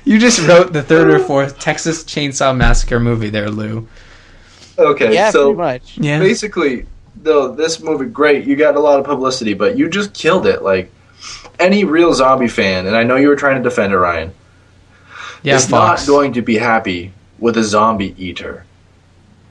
[0.04, 3.88] you just wrote the third or fourth Texas Chainsaw Massacre movie there, Lou.
[4.78, 5.98] Okay, yeah, so pretty much.
[5.98, 6.18] Yeah.
[6.18, 6.87] basically,
[7.25, 10.63] though this movie great, you got a lot of publicity, but you just killed it.
[10.63, 10.93] Like
[11.59, 14.33] any real zombie fan, and I know you were trying to defend it, Ryan.
[15.43, 16.07] Yeah, is Fox.
[16.07, 18.65] not going to be happy with a zombie eater.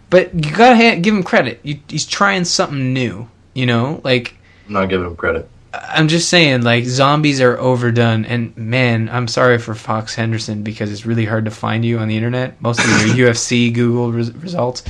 [0.09, 1.59] but you gotta ha- give him credit.
[1.63, 3.27] You, he's trying something new.
[3.53, 4.35] You know, like
[4.67, 5.47] I'm not giving him credit.
[5.73, 10.91] I'm just saying, like zombies are overdone, and man, I'm sorry for Fox Henderson because
[10.91, 12.61] it's really hard to find you on the internet.
[12.61, 12.85] Most of
[13.17, 14.83] your UFC Google res- results.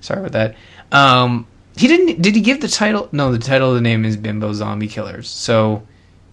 [0.00, 0.54] Sorry about that.
[0.96, 1.46] Um,
[1.78, 2.20] he didn't.
[2.20, 3.08] Did he give the title?
[3.12, 5.28] No, the title of the name is Bimbo Zombie Killers.
[5.28, 5.86] So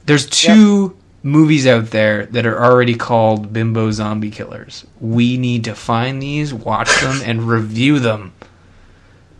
[0.05, 4.85] there's two movies out there that are already called Bimbo Zombie Killers.
[4.99, 8.33] We need to find these, watch them, and review them.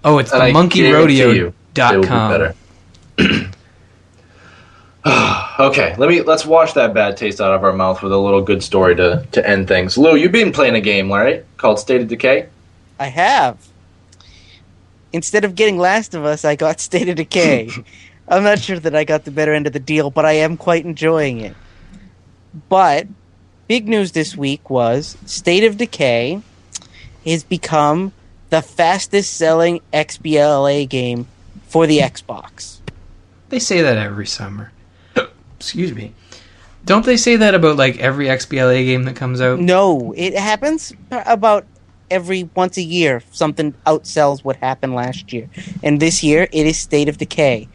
[0.04, 2.02] Oh, it's And the I guarantee you They be
[3.18, 3.52] monkeyrodeo.com.
[5.60, 8.42] okay, let me let's wash that bad taste out of our mouth with a little
[8.42, 9.98] good story to to end things.
[9.98, 11.46] Lou, you've been playing a game, right?
[11.58, 12.48] Called State of Decay.
[13.00, 13.58] I have.
[15.14, 17.70] Instead of getting Last of Us, I got State of Decay.
[18.28, 20.58] I'm not sure that I got the better end of the deal, but I am
[20.58, 21.56] quite enjoying it.
[22.70, 23.08] But
[23.68, 26.42] big news this week was State of Decay
[27.26, 28.14] has become
[28.50, 31.28] the fastest selling XBLA game
[31.68, 32.78] for the Xbox.
[33.50, 34.72] They say that every summer.
[35.60, 36.14] Excuse me.
[36.86, 39.60] Don't they say that about like every XBLA game that comes out?
[39.60, 41.66] No, it happens about
[42.16, 43.22] every once a year.
[43.32, 45.50] Something outsells what happened last year,
[45.84, 47.68] and this year it is State of Decay.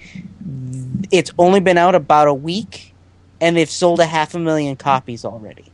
[1.11, 2.95] It's only been out about a week,
[3.41, 5.67] and they've sold a half a million copies already.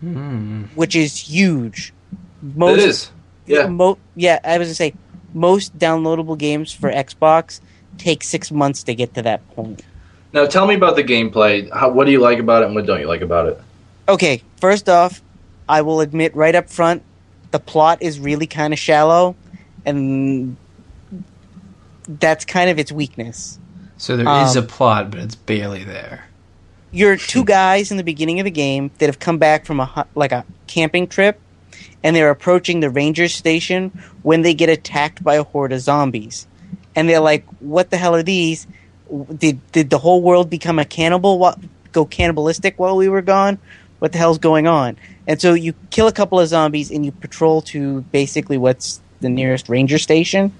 [0.00, 0.62] Hmm.
[0.74, 1.92] which is huge.
[2.40, 3.10] Most, it is.
[3.46, 3.66] Yeah.
[3.66, 4.94] Mo- yeah, I was gonna say
[5.34, 7.60] most downloadable games for Xbox
[7.98, 9.82] take six months to get to that point.
[10.32, 11.70] Now tell me about the gameplay.
[11.70, 13.60] How, what do you like about it, and what don't you like about it?
[14.08, 15.20] Okay, first off,
[15.68, 17.02] I will admit right up front,
[17.50, 19.36] the plot is really kind of shallow,
[19.84, 20.56] and
[22.06, 23.58] that's kind of its weakness.
[23.96, 26.24] So there is Um, a plot, but it's barely there.
[26.92, 30.06] You're two guys in the beginning of the game that have come back from a
[30.14, 31.38] like a camping trip,
[32.02, 36.48] and they're approaching the ranger station when they get attacked by a horde of zombies,
[36.96, 38.66] and they're like, "What the hell are these?
[39.36, 41.38] Did did the whole world become a cannibal?
[41.38, 41.58] What
[41.92, 43.58] go cannibalistic while we were gone?
[44.00, 47.12] What the hell's going on?" And so you kill a couple of zombies and you
[47.12, 50.52] patrol to basically what's the nearest ranger station.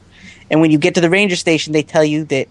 [0.51, 2.49] And when you get to the ranger station, they tell you that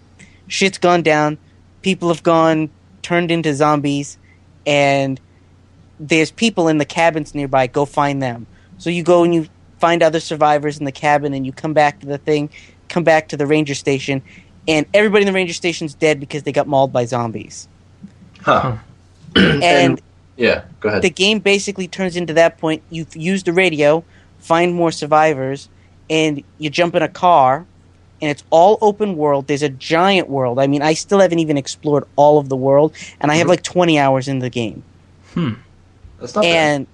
[0.48, 1.38] shit's gone down,
[1.82, 2.70] people have gone
[3.02, 4.18] turned into zombies,
[4.66, 5.20] and
[5.98, 7.66] there's people in the cabins nearby.
[7.66, 8.46] Go find them.
[8.78, 9.48] So you go and you
[9.78, 12.50] find other survivors in the cabin, and you come back to the thing,
[12.88, 14.22] come back to the ranger station,
[14.66, 17.68] and everybody in the ranger station's dead because they got mauled by zombies.
[18.40, 18.76] Huh.
[19.36, 20.00] And
[20.40, 20.64] Yeah.
[20.80, 21.02] Go ahead.
[21.02, 22.82] the game basically turns into that point.
[22.90, 24.02] You use the radio,
[24.38, 25.68] find more survivors,
[26.08, 27.66] and you jump in a car,
[28.22, 29.46] and it's all open world.
[29.46, 30.58] There's a giant world.
[30.58, 33.62] I mean, I still haven't even explored all of the world, and I have like
[33.62, 34.82] 20 hours in the game.
[35.34, 35.52] Hmm.
[36.18, 36.50] That's not bad.
[36.50, 36.86] and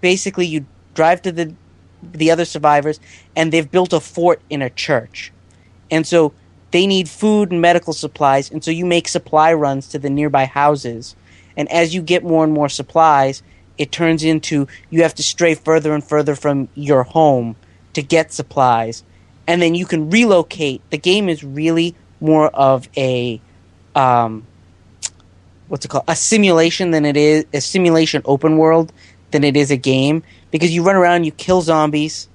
[0.00, 1.54] basically, you drive to the
[2.02, 2.98] the other survivors,
[3.34, 5.32] and they've built a fort in a church,
[5.90, 6.34] and so
[6.72, 10.44] they need food and medical supplies, and so you make supply runs to the nearby
[10.44, 11.14] houses,
[11.56, 13.42] and as you get more and more supplies,
[13.78, 17.56] it turns into you have to stray further and further from your home
[17.92, 19.02] to get supplies,
[19.46, 20.82] and then you can relocate.
[20.90, 23.40] The game is really more of a
[23.94, 24.46] um,
[25.68, 26.04] what's it called?
[26.08, 28.92] A simulation than it is a simulation open world
[29.30, 30.22] than it is a game.
[30.50, 32.28] Because you run around you kill zombies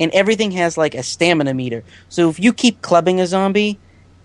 [0.00, 1.84] and everything has like a stamina meter.
[2.08, 3.78] So if you keep clubbing a zombie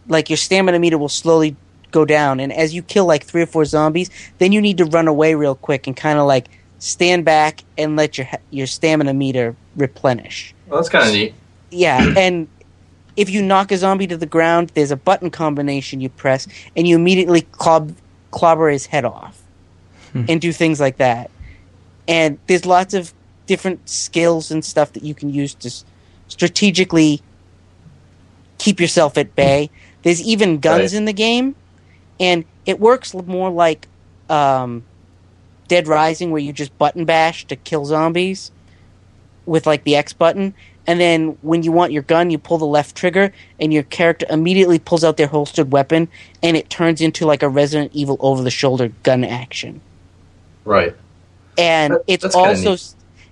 [0.07, 1.55] like your stamina meter will slowly
[1.91, 4.85] go down and as you kill like three or four zombies then you need to
[4.85, 6.47] run away real quick and kind of like
[6.79, 11.33] stand back and let your your stamina meter replenish well, that's kind of neat.
[11.69, 12.47] yeah, and
[13.17, 16.87] if you knock a zombie to the ground, there's a button combination you press, and
[16.87, 17.93] you immediately clob-
[18.31, 19.41] clobber his head off,
[20.13, 20.23] hmm.
[20.29, 21.29] and do things like that.
[22.07, 23.13] And there's lots of
[23.47, 25.69] different skills and stuff that you can use to
[26.29, 27.21] strategically
[28.57, 29.69] keep yourself at bay.
[30.03, 30.97] There's even guns Right.
[30.97, 31.55] in the game,
[32.21, 33.87] and it works more like
[34.29, 34.83] um,
[35.67, 38.51] Dead Rising, where you just button bash to kill zombies
[39.45, 40.53] with like the X button.
[40.87, 44.25] And then when you want your gun, you pull the left trigger, and your character
[44.29, 46.07] immediately pulls out their holstered weapon,
[46.41, 49.81] and it turns into like a Resident Evil over the shoulder gun action.
[50.63, 50.95] Right.
[51.57, 52.77] And That- it's also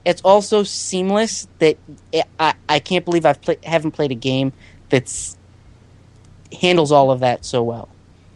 [0.05, 1.77] it's also seamless that
[2.11, 4.51] it, I I can't believe I've play, haven't played a game
[4.89, 5.37] that's
[6.59, 7.89] handles all of that so well.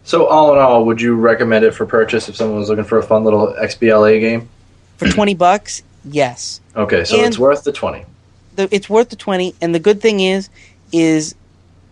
[0.03, 2.97] So all in all, would you recommend it for purchase if someone was looking for
[2.97, 4.49] a fun little XBLA game?
[4.97, 6.59] For twenty bucks, yes.
[6.75, 8.05] Okay, so And- it's worth the twenty.
[8.55, 10.47] the, it's worth the 20 and the good thing is
[10.91, 11.33] is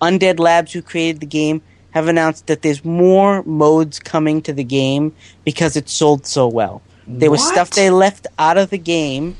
[0.01, 1.59] undead labs who created the game
[1.91, 5.11] have announced that there's more modes coming to the game
[5.43, 7.53] because it sold so well there was What?
[7.53, 9.35] stuff they left out of the game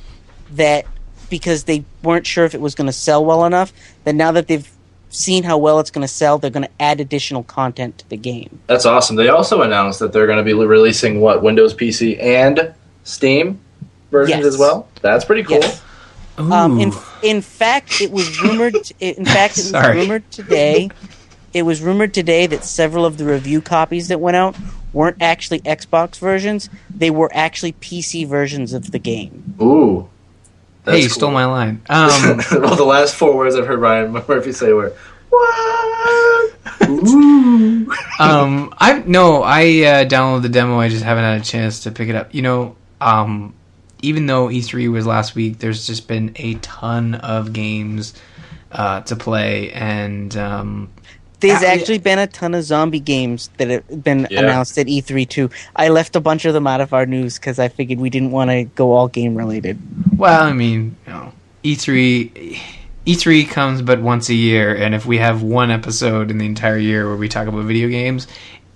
[0.53, 0.85] that
[1.29, 3.71] because they weren't sure if it was going to sell well enough
[4.03, 4.67] that now that they've
[5.11, 8.17] seen how well it's going to sell they're going to add additional content to the
[8.17, 9.15] game That's awesome.
[9.17, 13.59] They also announced that they're going to be releasing what Windows PC and Steam
[14.09, 14.45] versions Yes.
[14.45, 14.87] as well.
[15.01, 15.59] That's pretty cool.
[15.59, 15.81] Yes.
[16.37, 18.75] Um, in in fact, it was rumored.
[18.99, 19.97] In fact, it was Sorry.
[19.97, 20.89] rumored today.
[21.53, 24.55] It was rumored today that several of the review copies that went out
[24.93, 26.69] weren't actually Xbox versions.
[26.89, 29.55] They were actually PC versions of the game.
[29.61, 30.09] Ooh.
[30.83, 31.15] That's hey, you cool.
[31.15, 31.81] stole my line.
[31.89, 34.93] Um, well, the last four words I've heard Ryan Murphy say were
[35.29, 36.53] "What?"
[38.19, 40.79] Um, I no, I uh, downloaded the demo.
[40.79, 42.33] I just haven't had a chance to pick it up.
[42.33, 43.53] You know, um,
[44.01, 48.13] even though E3 was last week, there's just been a ton of games
[48.71, 50.89] uh, to play, and um,
[51.41, 54.39] There's Uh, actually been a ton of zombie games that have been Yeah.
[54.41, 55.49] announced at E3 too.
[55.75, 58.31] I left a bunch of them out of our news because I figured we didn't
[58.31, 59.77] want to go all game related.
[60.17, 62.59] well, I mean, you know, E E3.
[63.07, 66.77] E3 comes but once a year, and if we have one episode in the entire
[66.77, 68.27] year where we talk about video games,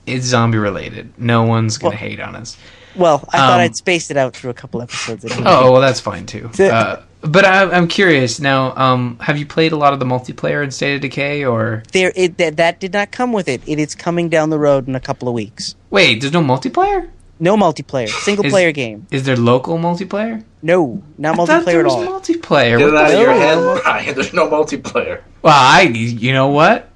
[0.08, 1.12] it's zombie related.
[1.17, 2.58] No one's gonna Well- hate on us.
[2.95, 5.25] Well, I thought Um, I'd spaced it out through a couple episodes.
[5.25, 5.43] anyway.
[5.45, 6.49] Oh well, that's fine too.
[6.60, 8.75] Uh, but I, I'm curious now.
[8.75, 12.11] Um, have you played a lot of the multiplayer in State of Decay, or there
[12.15, 13.61] it, that, that did not come with it.
[13.67, 15.75] It is coming down the road in a couple of weeks.
[15.89, 16.21] wait?
[16.21, 17.09] There's no multiplayer.
[17.38, 18.07] No multiplayer.
[18.07, 19.07] Single Is- player game.
[19.11, 20.43] Is there local multiplayer?
[20.61, 22.05] No, not I multiplayer there at all.
[22.05, 22.77] multiplayer.
[22.79, 23.55] Get it out of your head,
[24.07, 24.13] no.
[24.13, 25.21] There's no multiplayer.
[25.41, 26.89] Well, I you know what?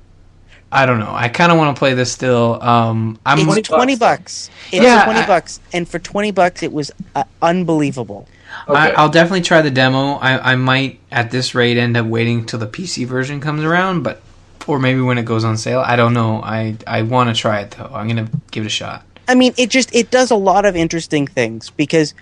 [0.72, 1.12] I don't know.
[1.13, 2.62] I kind of want to play this still.
[2.62, 4.48] Um, I'm it's 20 twenty bucks.
[4.48, 4.50] bucks.
[4.72, 8.28] It's Yeah, twenty I- bucks, and for twenty bucks, it was uh, unbelievable.
[8.68, 8.96] I, Okay.
[8.96, 10.14] I'll definitely try the demo.
[10.14, 14.04] I, I might at this rate end up waiting till the PC version comes around,
[14.04, 14.22] but
[14.68, 15.80] or maybe when it goes on sale.
[15.80, 16.42] I don't know.
[16.44, 17.90] I I want to try it though.
[17.92, 19.04] I'm gonna give it a shot.
[19.28, 22.14] I mean, it just it does a lot of interesting things because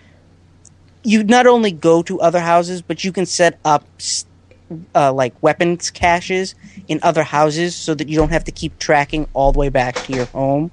[1.03, 3.85] you not only go to other houses, but you can set up
[4.95, 6.55] uh, like weapons caches
[6.87, 9.95] in other houses so that you don't have to keep tracking all the way back
[9.95, 10.71] to your home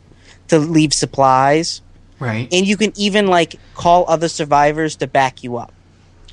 [0.48, 1.82] to leave supplies.
[2.18, 2.48] Right.
[2.52, 5.72] And you can even like call other survivors to back you up.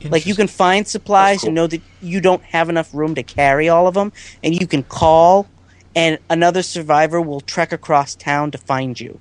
[0.10, 1.50] Like you can find supplies cool.
[1.50, 4.12] and know that you don't have enough room to carry all of them,
[4.44, 5.48] and you can call,
[5.96, 9.20] and another survivor will trek across town to find you,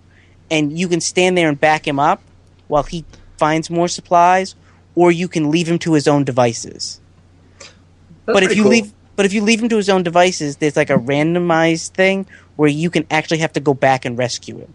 [0.50, 2.22] and you can stand there and back him up
[2.68, 3.04] while he
[3.36, 4.54] finds more supplies,
[4.94, 7.00] or you can leave him to his own devices.
[7.58, 7.70] That's
[8.26, 8.72] but if you cool.
[8.72, 12.26] leave, but if you leave him to his own devices, there's like a randomized thing
[12.56, 14.72] where you can actually have to go back and rescue him.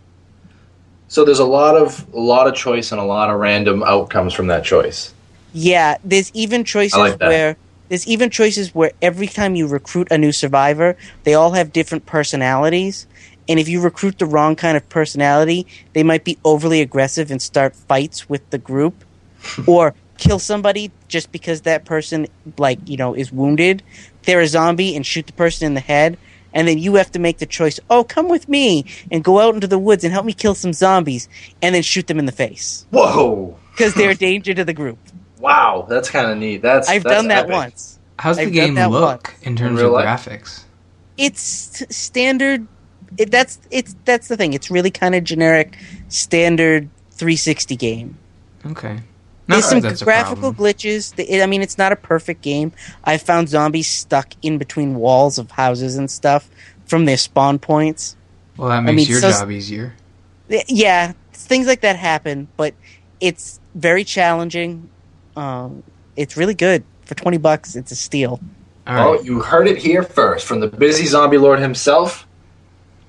[1.08, 4.34] So there's a lot of a lot of choice and a lot of random outcomes
[4.34, 5.14] from that choice.
[5.54, 7.58] Yeah, there's even choices like where
[7.90, 12.06] there's even choices where every time you recruit a new survivor, they all have different
[12.06, 13.08] personalities.
[13.48, 17.42] And if you recruit the wrong kind of personality, they might be overly aggressive and
[17.42, 19.06] start fights with the group
[19.68, 23.84] or kill somebody just because that person like, you know, is wounded.
[24.24, 26.18] They're a zombie and shoot the person in the head.
[26.56, 29.54] And then you have to make the choice, oh, come with me and go out
[29.54, 31.30] into the woods and help me kill some zombies
[31.62, 33.56] and then shoot them in the face Whoa!
[33.72, 34.98] because they're a danger to the group.
[35.38, 36.62] Wow, that's kind of neat.
[36.64, 37.52] That's I've that's done that epic.
[37.52, 38.00] once.
[38.18, 39.42] How's the I've game look once.
[39.44, 40.26] in terms real of life?
[40.26, 40.64] graphics?
[41.18, 42.68] It's standard.
[43.18, 44.54] It, that's it's that's the thing.
[44.54, 48.18] It's really kind of generic, standard 360 game.
[48.66, 49.00] Okay.
[49.48, 51.14] There's some that that's a graphical glitches.
[51.42, 52.72] I mean, it's not a perfect game.
[53.04, 56.50] I found zombies stuck in between walls of houses and stuff
[56.86, 58.16] from their spawn points.
[58.58, 59.94] Well, that makes mean, your so- job easier.
[60.68, 62.74] Yeah, things like that happen, but
[63.20, 64.90] it's very challenging.
[65.36, 65.84] Um,
[66.16, 67.76] it's really good for 20 bucks.
[67.76, 68.40] It's a steal.
[68.88, 69.26] All Well, right.
[69.26, 72.28] you heard it here first from the busy zombie lord himself.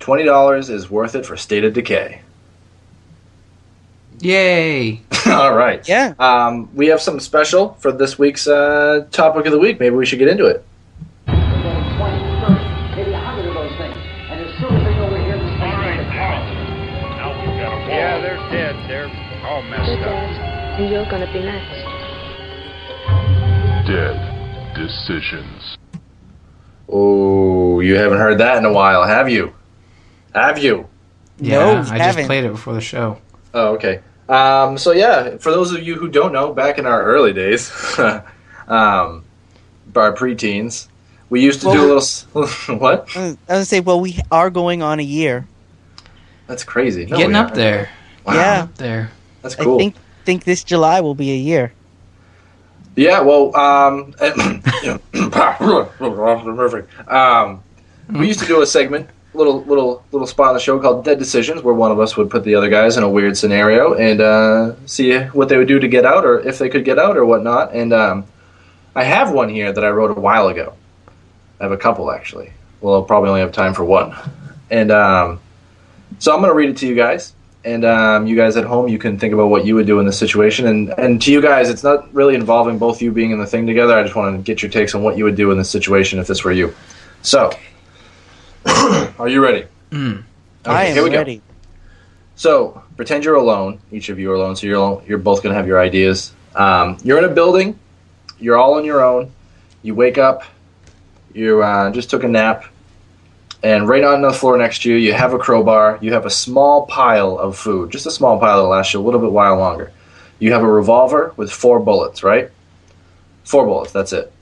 [0.01, 2.21] Twenty dollars is worth it for State of Decay.
[4.21, 5.03] Yay!
[5.27, 5.87] All right.
[5.89, 6.15] Yeah.
[6.19, 9.79] Um, we have something special for this week's uh, topic of the week.
[9.81, 10.65] Maybe we should get into it.
[11.27, 13.97] 20, 30, maybe 100 of those things.
[14.31, 15.77] And as soon as they know we're here, this thing
[17.89, 18.75] Yeah, they're dead.
[18.89, 20.79] They're all messed They're up.
[20.81, 21.85] and you're gonna be next.
[23.87, 25.77] Dead decisions.
[26.89, 29.53] Oh, you haven't heard that in a while, have you?
[30.35, 30.87] Have you?
[31.39, 32.27] Yeah, no, I just haven't.
[32.27, 33.19] played it before the show.
[33.57, 34.01] Oh, okay.
[34.29, 37.71] Um, so yeah, for those of you who don't know, back in our early days,
[37.99, 39.25] um,
[39.95, 40.89] our preteens,
[41.31, 42.77] we used to do a little.
[42.79, 43.17] what?
[43.17, 45.47] I was gonna say, well, we are going on a year.
[46.47, 47.07] That's crazy.
[47.07, 47.89] No, Getting up there.
[48.27, 48.35] Wow.
[48.35, 48.63] Yeah.
[48.65, 49.11] Up there.
[49.41, 49.77] That's cool.
[49.77, 49.95] I think
[50.27, 51.73] think this July will be a year.
[52.97, 54.15] Yeah, well, um,
[57.09, 57.63] um,
[58.09, 61.19] we used to do a segment, little little little spot on the show called Dead
[61.19, 64.21] Decisions, where one of us would put the other guys in a weird scenario and
[64.21, 67.17] uh, see what they would do to get out, or if they could get out,
[67.17, 67.75] or whatnot.
[67.75, 68.27] And um,
[68.95, 70.75] I have one here that I wrote a while ago.
[71.61, 72.53] I have a couple actually.
[72.81, 74.15] Well, I'll probably only have time for one,
[74.71, 75.41] and um,
[76.19, 77.33] so I'm going to read it to you guys.
[77.65, 80.07] And um, you guys at home, you can think about what you would do in
[80.07, 80.69] this situation.
[80.69, 83.67] And and to you guys, it's not really involving both you being in the thing
[83.67, 83.99] together.
[83.99, 86.21] I just want to get your takes on what you would do in this situation
[86.21, 86.73] if this were you.
[87.23, 87.51] So,
[89.19, 89.67] are you ready?
[89.91, 90.25] Mm.
[90.65, 91.19] I am here we go.
[91.19, 91.43] ready.
[92.35, 93.81] So pretend you're alone.
[93.93, 94.57] Each of you are alone.
[94.57, 96.33] So you're alone, you're both gonna have your ideas.
[96.55, 97.79] Um, you're in a building.
[98.39, 99.33] You're all on your own.
[99.83, 100.43] You wake up.
[101.33, 102.65] You uh, just took a nap,
[103.63, 105.99] and right on the floor next to you, you have a crowbar.
[106.01, 109.03] You have a small pile of food, just a small pile that'll last you a
[109.03, 109.93] little bit while longer.
[110.39, 112.51] You have a revolver with four bullets, right?
[113.45, 113.93] Four bullets.
[113.93, 114.33] That's it.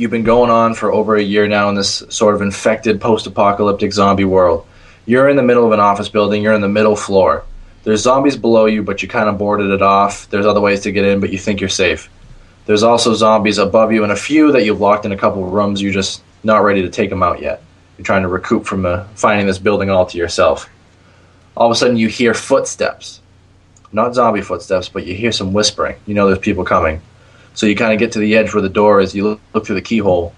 [0.00, 3.92] You've been going on for over a year now in this sort of infected post-apocalyptic
[3.92, 4.66] zombie world.
[5.04, 6.42] You're in the middle of an office building.
[6.42, 7.44] You're in the middle floor.
[7.84, 10.26] There's zombies below you, but you kind of boarded it off.
[10.30, 12.08] There's other ways to get in, but you think you're safe.
[12.64, 15.52] There's also zombies above you, and a few that you've locked in a couple of
[15.52, 15.82] rooms.
[15.82, 17.62] You're just not ready to take them out yet.
[17.98, 20.70] You're trying to recoup from uh, finding this building all to yourself.
[21.58, 23.20] All of a sudden, you hear footsteps.
[23.92, 25.96] Not zombie footsteps, but you hear some whispering.
[26.06, 27.02] You know there's people coming.
[27.54, 29.14] So you kind of get to the edge where the door is.
[29.14, 30.34] You look, look through the keyhole.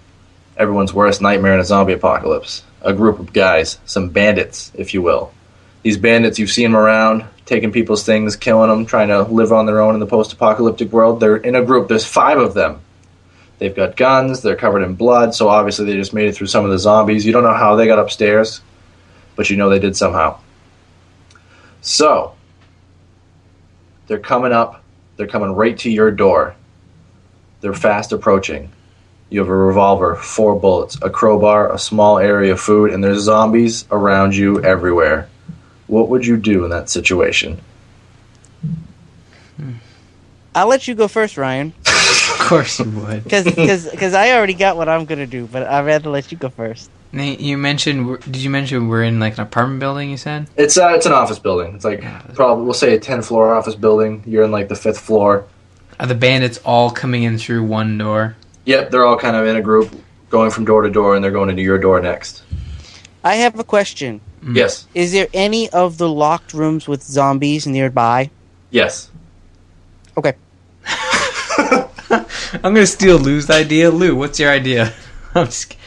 [0.57, 2.63] Everyone's worst nightmare in a zombie apocalypse.
[2.81, 5.31] A group of guys, some bandits, if you will.
[5.83, 9.65] These bandits, you've seen them around, taking people's things, killing them, trying to live on
[9.65, 11.19] their own in the post-apocalyptic world.
[11.19, 11.87] They're in a group.
[11.87, 12.81] There's five of them.
[13.59, 14.41] They've got guns.
[14.41, 15.33] They're covered in blood.
[15.33, 17.25] So obviously they just made it through some of the zombies.
[17.25, 18.61] You don't know how they got upstairs,
[19.35, 20.39] but you know they did somehow.
[21.81, 22.33] So
[24.07, 24.83] they're coming up.
[25.15, 26.55] They're coming right to your door.
[27.63, 28.69] They're fast approaching.
[29.29, 33.21] You have a revolver, four bullets, a crowbar, a small area of food, and there's
[33.21, 35.29] zombies around you everywhere.
[35.87, 37.61] What would you do in that situation?
[40.53, 43.23] I'll let you go first, Ryan, Of course you would.
[43.23, 46.91] because I already got what I'm gonna do, but I'd rather let you go first.
[47.13, 48.19] Nate, you mentioned.
[48.23, 50.09] Did you mention we're in like an apartment building?
[50.09, 50.47] You said.
[50.57, 51.75] It's uh, it's an office building.
[51.75, 52.03] It's like
[52.33, 54.21] probably we'll say a ten floor office building.
[54.27, 55.47] You're in like the fifth floor.
[56.03, 58.35] Are the bandits all coming in through one door?
[58.65, 59.89] Yep, they're all kind of in a group,
[60.29, 62.43] going from door to door, and they're going into your door next.
[63.23, 64.19] I have a question.
[64.43, 64.57] Mm.
[64.57, 68.29] Yes, Is there any of the locked rooms with zombies nearby?
[68.69, 69.09] yes.
[70.17, 70.33] Okay.
[72.11, 73.89] I'm gonna steal Lou's idea.
[73.89, 74.93] Lou, what's your idea?
[75.33, 75.77] I'm just.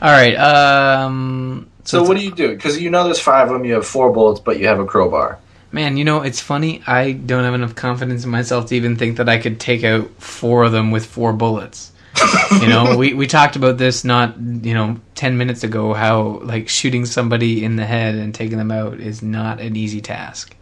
[0.00, 0.34] All right.
[0.36, 1.68] Um.
[1.84, 2.54] So what do you do?
[2.54, 3.64] Because you know there's five of them.
[3.66, 5.38] You have four bullets, but you have a crowbar.
[5.76, 6.82] Man, you know it's funny.
[6.86, 10.08] I don't have enough confidence in myself to even think that I could take out
[10.22, 11.92] four of them with four bullets.
[12.62, 15.92] you know, we we talked about this not you know ten minutes ago.
[15.92, 20.00] How like shooting somebody in the head and taking them out is not an easy
[20.00, 20.56] task.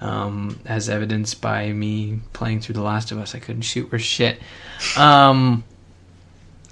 [0.00, 4.00] Um, as evidenced by me playing through The Last of Us, I couldn't shoot for
[4.00, 4.40] shit.
[4.96, 5.62] Um,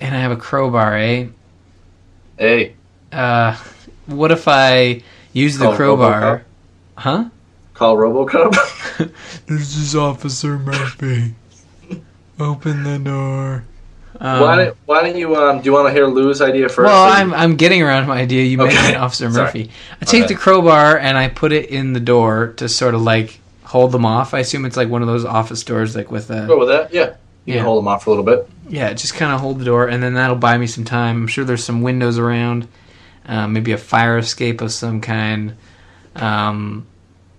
[0.00, 1.28] and I have a crowbar, eh?
[2.36, 2.74] Hey,
[3.12, 3.56] Uh,
[4.06, 5.02] what if I
[5.32, 6.44] use the crowbar?
[6.96, 7.26] Huh?
[7.80, 8.54] Call RoboCop.
[9.46, 11.34] This is Officer Murphy.
[12.38, 13.64] Open the door.
[14.20, 15.60] Um, why don't Why don't you um?
[15.60, 16.86] Do you want to hear Lou's idea first?
[16.86, 18.44] well, So I'm I'm getting around my idea.
[18.44, 18.74] You Okay.
[18.74, 19.44] mentioned Officer Sorry.
[19.46, 19.70] Murphy.
[20.00, 20.34] I take Okay.
[20.34, 24.04] the crowbar and I put it in the door to sort of like hold them
[24.04, 24.34] off.
[24.34, 26.92] I assume it's like one of those office doors, like with a go with that.
[26.92, 27.14] Yeah,
[27.46, 27.56] you Yeah.
[27.56, 28.46] can hold them off for a little bit.
[28.68, 31.22] yeah, just kind of hold the door, and then that'll buy me some time.
[31.22, 32.68] I'm sure there's some windows around,
[33.26, 35.54] uh, maybe a fire escape of some kind.
[36.14, 36.86] Um,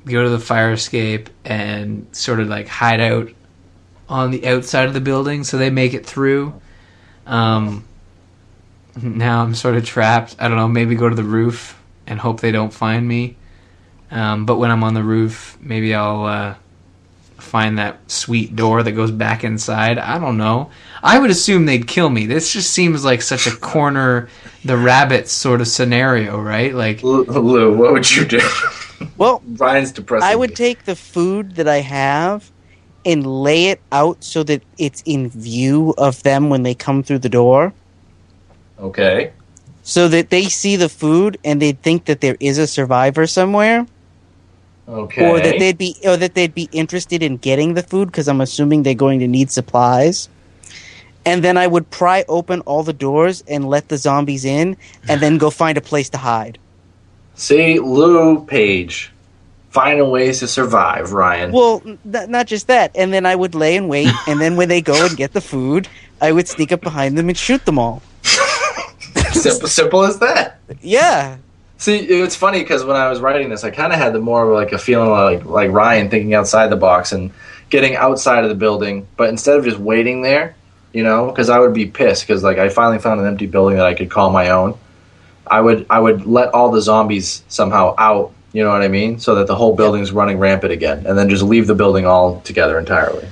[0.06, 3.30] go to the fire escape and sort of like hide out
[4.10, 6.54] on the outside of the building, so they make it through.
[7.26, 7.86] Um,
[9.02, 10.36] now I'm sort of trapped.
[10.40, 10.68] I don't know.
[10.68, 13.38] Maybe go to the roof and hope they don't find me.
[14.10, 16.26] Um, but when I'm on the roof, maybe I'll.
[16.26, 16.56] Uh,
[17.42, 19.98] find that sweet door that goes back inside.
[19.98, 20.70] I don't know.
[21.04, 22.26] I would assume they'd kill me.
[22.26, 24.30] This just seems like such a corner
[24.64, 26.74] the rabbit sort of scenario, right?
[26.74, 28.40] Like Lou, what would you do?
[29.18, 30.28] Well, Ryan's depressing.
[30.28, 32.52] I would take the food that I have
[33.06, 37.20] and lay it out so that it's in view of them when they come through
[37.20, 37.74] the door.
[38.80, 39.32] Okay.
[39.84, 43.88] So that they see the food and they'd think that there is a survivor somewhere.
[44.88, 45.30] Okay.
[45.30, 48.42] Or that they'd be or that they'd be interested in getting the food because I'm
[48.42, 50.30] assuming they're going to need supplies.
[51.26, 54.76] And then I would pry open all the doors and let the zombies in
[55.08, 56.58] and then go find a place to hide.
[57.42, 59.12] See, Lou Page,
[59.72, 61.12] finding ways to survive.
[61.12, 61.52] Ryan.
[61.52, 61.98] Well, n-
[62.30, 62.92] not just that.
[62.94, 65.42] And then I would lay and wait, and then when they go and get the
[65.42, 65.88] food,
[66.22, 68.04] I would sneak up behind them and shoot them all.
[69.32, 70.60] simple, simple as that.
[70.82, 71.38] Yeah.
[71.80, 74.48] See, it's funny because when I was writing this, I kind of had the more
[74.48, 77.32] of like a feeling like like Ryan thinking outside the box and
[77.72, 80.54] getting outside of the building, but instead of just waiting there,
[80.94, 83.78] you know, because I would be pissed because like I finally found an empty building
[83.78, 84.78] that I could call my own.
[85.48, 89.20] I would I would let all the zombies somehow out, you know what I mean,
[89.20, 92.42] so that the whole building's running rampant again, and then just leave the building all
[92.42, 93.28] together entirely.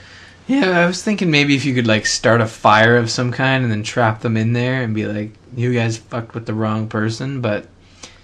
[0.47, 3.63] Yeah, I was thinking maybe if you could like start a fire of some kind
[3.63, 6.87] and then trap them in there and be like, "You guys fucked with the wrong
[6.87, 7.67] person," but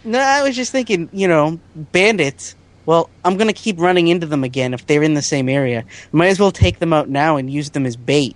[0.04, 2.56] No, I was just thinking, you know, bandits.
[2.86, 5.86] Well, I'm going to keep running into them again if they're in the same area.
[6.12, 8.36] Might as well take them out now and use them as bait.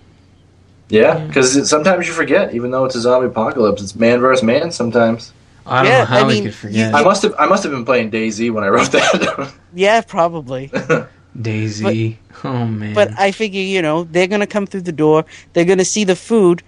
[0.88, 4.72] Yeah, because sometimes you forget, even though it's a zombie apocalypse, it's man versus man.
[4.72, 5.32] Sometimes
[5.70, 7.62] I don't Yeah, know how I we mean, could forget I must have I must
[7.62, 9.52] have been playing DayZ when I wrote that.
[9.72, 10.68] Yeah, probably.
[11.38, 12.16] DayZ.
[12.44, 15.24] oh man, But I figure, you know, they're going to come through the door.
[15.52, 16.62] They're going to see the food.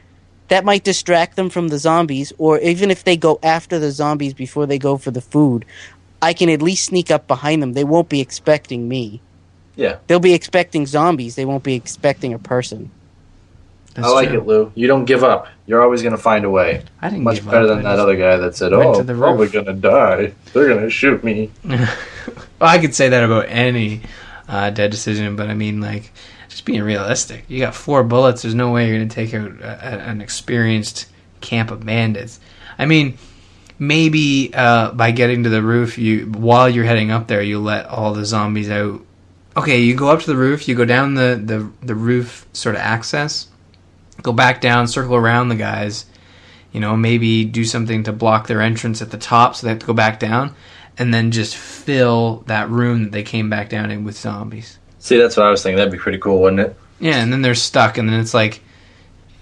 [0.48, 2.32] That might distract them from the zombies.
[2.38, 5.64] Or even if they go after the zombies before they go for the food,
[6.20, 7.72] I can at least sneak up behind them.
[7.72, 9.20] They won't be expecting me.
[9.76, 11.34] yeah, They'll be expecting zombies.
[11.34, 12.90] They won't be expecting a person.
[13.95, 14.40] That's I like true.
[14.40, 14.72] it, Lou.
[14.74, 15.49] You don't give up.
[15.66, 16.82] You're always going to find a way.
[17.01, 17.68] I didn't Much better up.
[17.68, 20.32] than I that other guy that said, "Oh, the probably going to die.
[20.53, 21.88] They're going to shoot me." well,
[22.61, 24.03] I could say that about any
[24.49, 26.11] uh, dead decision, but I mean, like,
[26.49, 27.45] just being realistic.
[27.49, 28.43] You got four bullets.
[28.43, 31.07] There's no way you're going to take out a, a, an experienced
[31.40, 32.40] camp of bandits.
[32.78, 33.18] I mean,
[33.78, 37.86] maybe uh, by getting to the roof, you while you're heading up there, you let
[37.86, 39.05] all the zombies out.
[39.57, 42.74] Okay, you go up to the roof, you go down the the, the roof sort
[42.74, 43.49] of access,
[44.22, 46.06] go back down, circle around the guys.
[46.72, 49.80] You know, maybe do something to block their entrance at the top, so they have
[49.80, 50.54] to go back down,
[50.96, 54.78] and then just fill that room that they came back down in with zombies.
[54.98, 55.76] See, that's what I was thinking.
[55.76, 56.76] That'd be pretty cool, wouldn't it?
[56.98, 58.62] Yeah, and then they're stuck, and then it's like,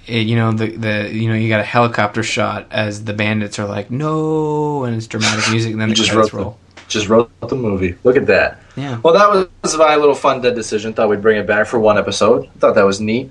[0.09, 3.59] it, you know, the the you know you got a helicopter shot as the bandits
[3.61, 7.09] are like no, and it's dramatic music, and then the just credits wrote the- Just
[7.09, 7.95] wrote the movie.
[8.03, 8.61] Look at that.
[8.77, 8.99] Yeah.
[9.05, 10.95] Well, that was my little fun dead decision.
[10.95, 12.49] Thought we'd bring it back for one episode.
[12.59, 13.31] Thought that was neat.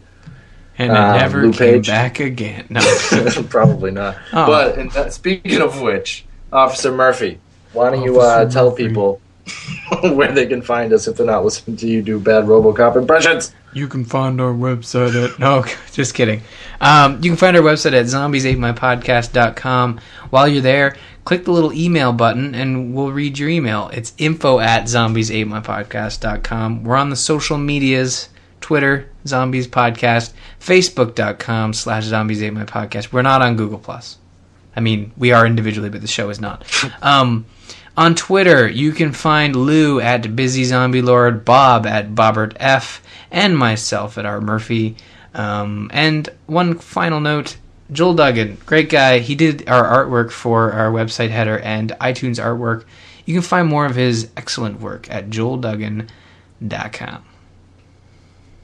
[0.80, 1.88] And it Um, never came Page.
[1.88, 2.66] back again.
[2.70, 2.80] No.
[3.50, 4.16] Probably not.
[4.34, 4.48] Oh.
[4.48, 7.38] But in that, speaking of which, Officer Murphy,
[7.74, 8.88] why don't you uh, tell Murphy.
[8.88, 9.20] people
[10.14, 13.54] where they can find us if they're not listening to you do bad RoboCop impressions?
[13.74, 16.42] You can find our website at no, just kidding.
[16.82, 20.00] Um, you can find our website at zombies8mypodcast.com.
[20.30, 23.90] While you're there, click the little email button and we'll read your email.
[23.94, 26.84] It's info at zombies8mypodcast.com.
[26.84, 28.30] We're on the social medias
[28.62, 33.12] Twitter, Zombies Podcast, Facebook.com slash Zombies 8 My Podcast.
[33.12, 34.18] We're not on Google Plus.
[34.76, 36.66] I mean, we are individually, but the show is not.
[37.02, 37.46] Um,
[37.98, 43.58] on Twitter, you can find Lou at Busy Zombie Lord, Bob at Bobbert F, and
[43.58, 44.96] myself at R Murphy.
[45.34, 47.58] Um, and one final note:
[47.92, 49.20] Joel Duggan, great guy.
[49.20, 52.86] He did our artwork for our website header and iTunes artwork.
[53.26, 57.26] You can find more of his excellent work at joelduggan.com.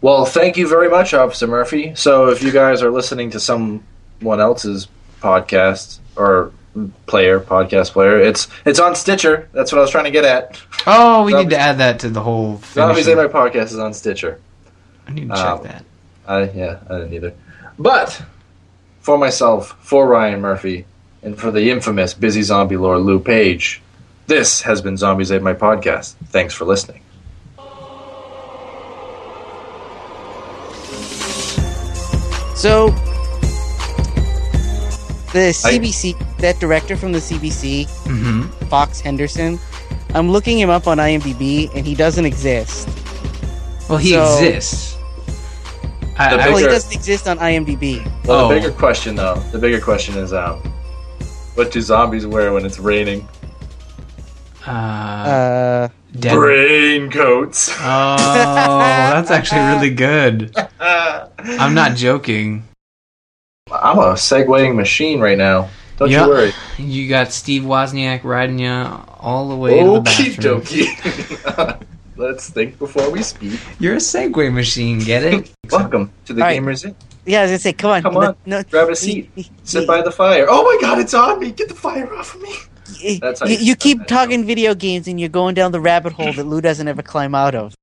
[0.06, 1.96] Well, thank you very much, Officer Murphy.
[1.96, 3.82] So, if you guys are listening to someone
[4.22, 4.88] else's
[5.20, 6.52] podcast or
[7.08, 9.50] player, podcast player, it's it's on Stitcher.
[9.52, 10.62] That's what I was trying to get at.
[10.86, 12.58] Oh, we need to add that to the whole.
[12.58, 12.84] Thing.
[12.84, 14.40] Zombies Ate My Podcast is on Stitcher.
[15.08, 15.86] I need to check Um, that.
[16.28, 17.34] I yeah, I didn't either.
[17.80, 18.22] But
[19.00, 20.86] for myself, for Ryan Murphy,
[21.24, 23.82] and for the infamous busy zombie lord Lou Page,
[24.28, 26.14] this has been Zombies Ate My Podcast.
[26.28, 27.02] Thanks for listening.
[32.66, 32.90] So
[35.38, 39.60] the CBC, that director from the CBC, hmm Fox Henderson,
[40.16, 42.90] I'm looking him up on IMDb, and he doesn't exist.
[43.88, 44.98] Well, he So- exists.
[46.18, 48.04] I, The I- Well, he doesn't exist on IMDb.
[48.26, 48.50] Well, Oh.
[48.50, 50.56] the bigger question though, the bigger question is, um,
[51.54, 53.28] what do zombies wear when it's raining?
[54.66, 55.88] uh, Uh,
[56.20, 56.34] dead.
[56.36, 57.70] Brain coats.
[57.80, 58.18] Oh,
[58.80, 60.56] that's actually really good.
[60.80, 62.64] I'm not joking.
[63.72, 65.70] I'm a segueing machine right now.
[65.98, 66.24] Don't Yeah.
[66.26, 66.52] you worry.
[66.78, 68.70] You got Steve Wozniak riding you
[69.20, 70.62] all the way to the Okie bathroom.
[70.62, 71.82] dokie.
[72.18, 73.60] Let's think before we speak.
[73.80, 75.52] You're a Segway machine, get it?
[75.72, 76.62] Welcome to the All right.
[76.62, 76.96] Gamers Inn.
[77.26, 79.30] yeah, I was gonna say, come on, Come no- on, no, grab a seat.
[79.64, 80.46] Sit by the fire.
[80.50, 81.52] Oh my god, it's on me!
[81.52, 82.54] Get the fire off of me!
[82.88, 86.14] You, That's you, you- you keep talking video games, and you're going down the rabbit
[86.14, 87.74] hole that Lou doesn't ever climb out of.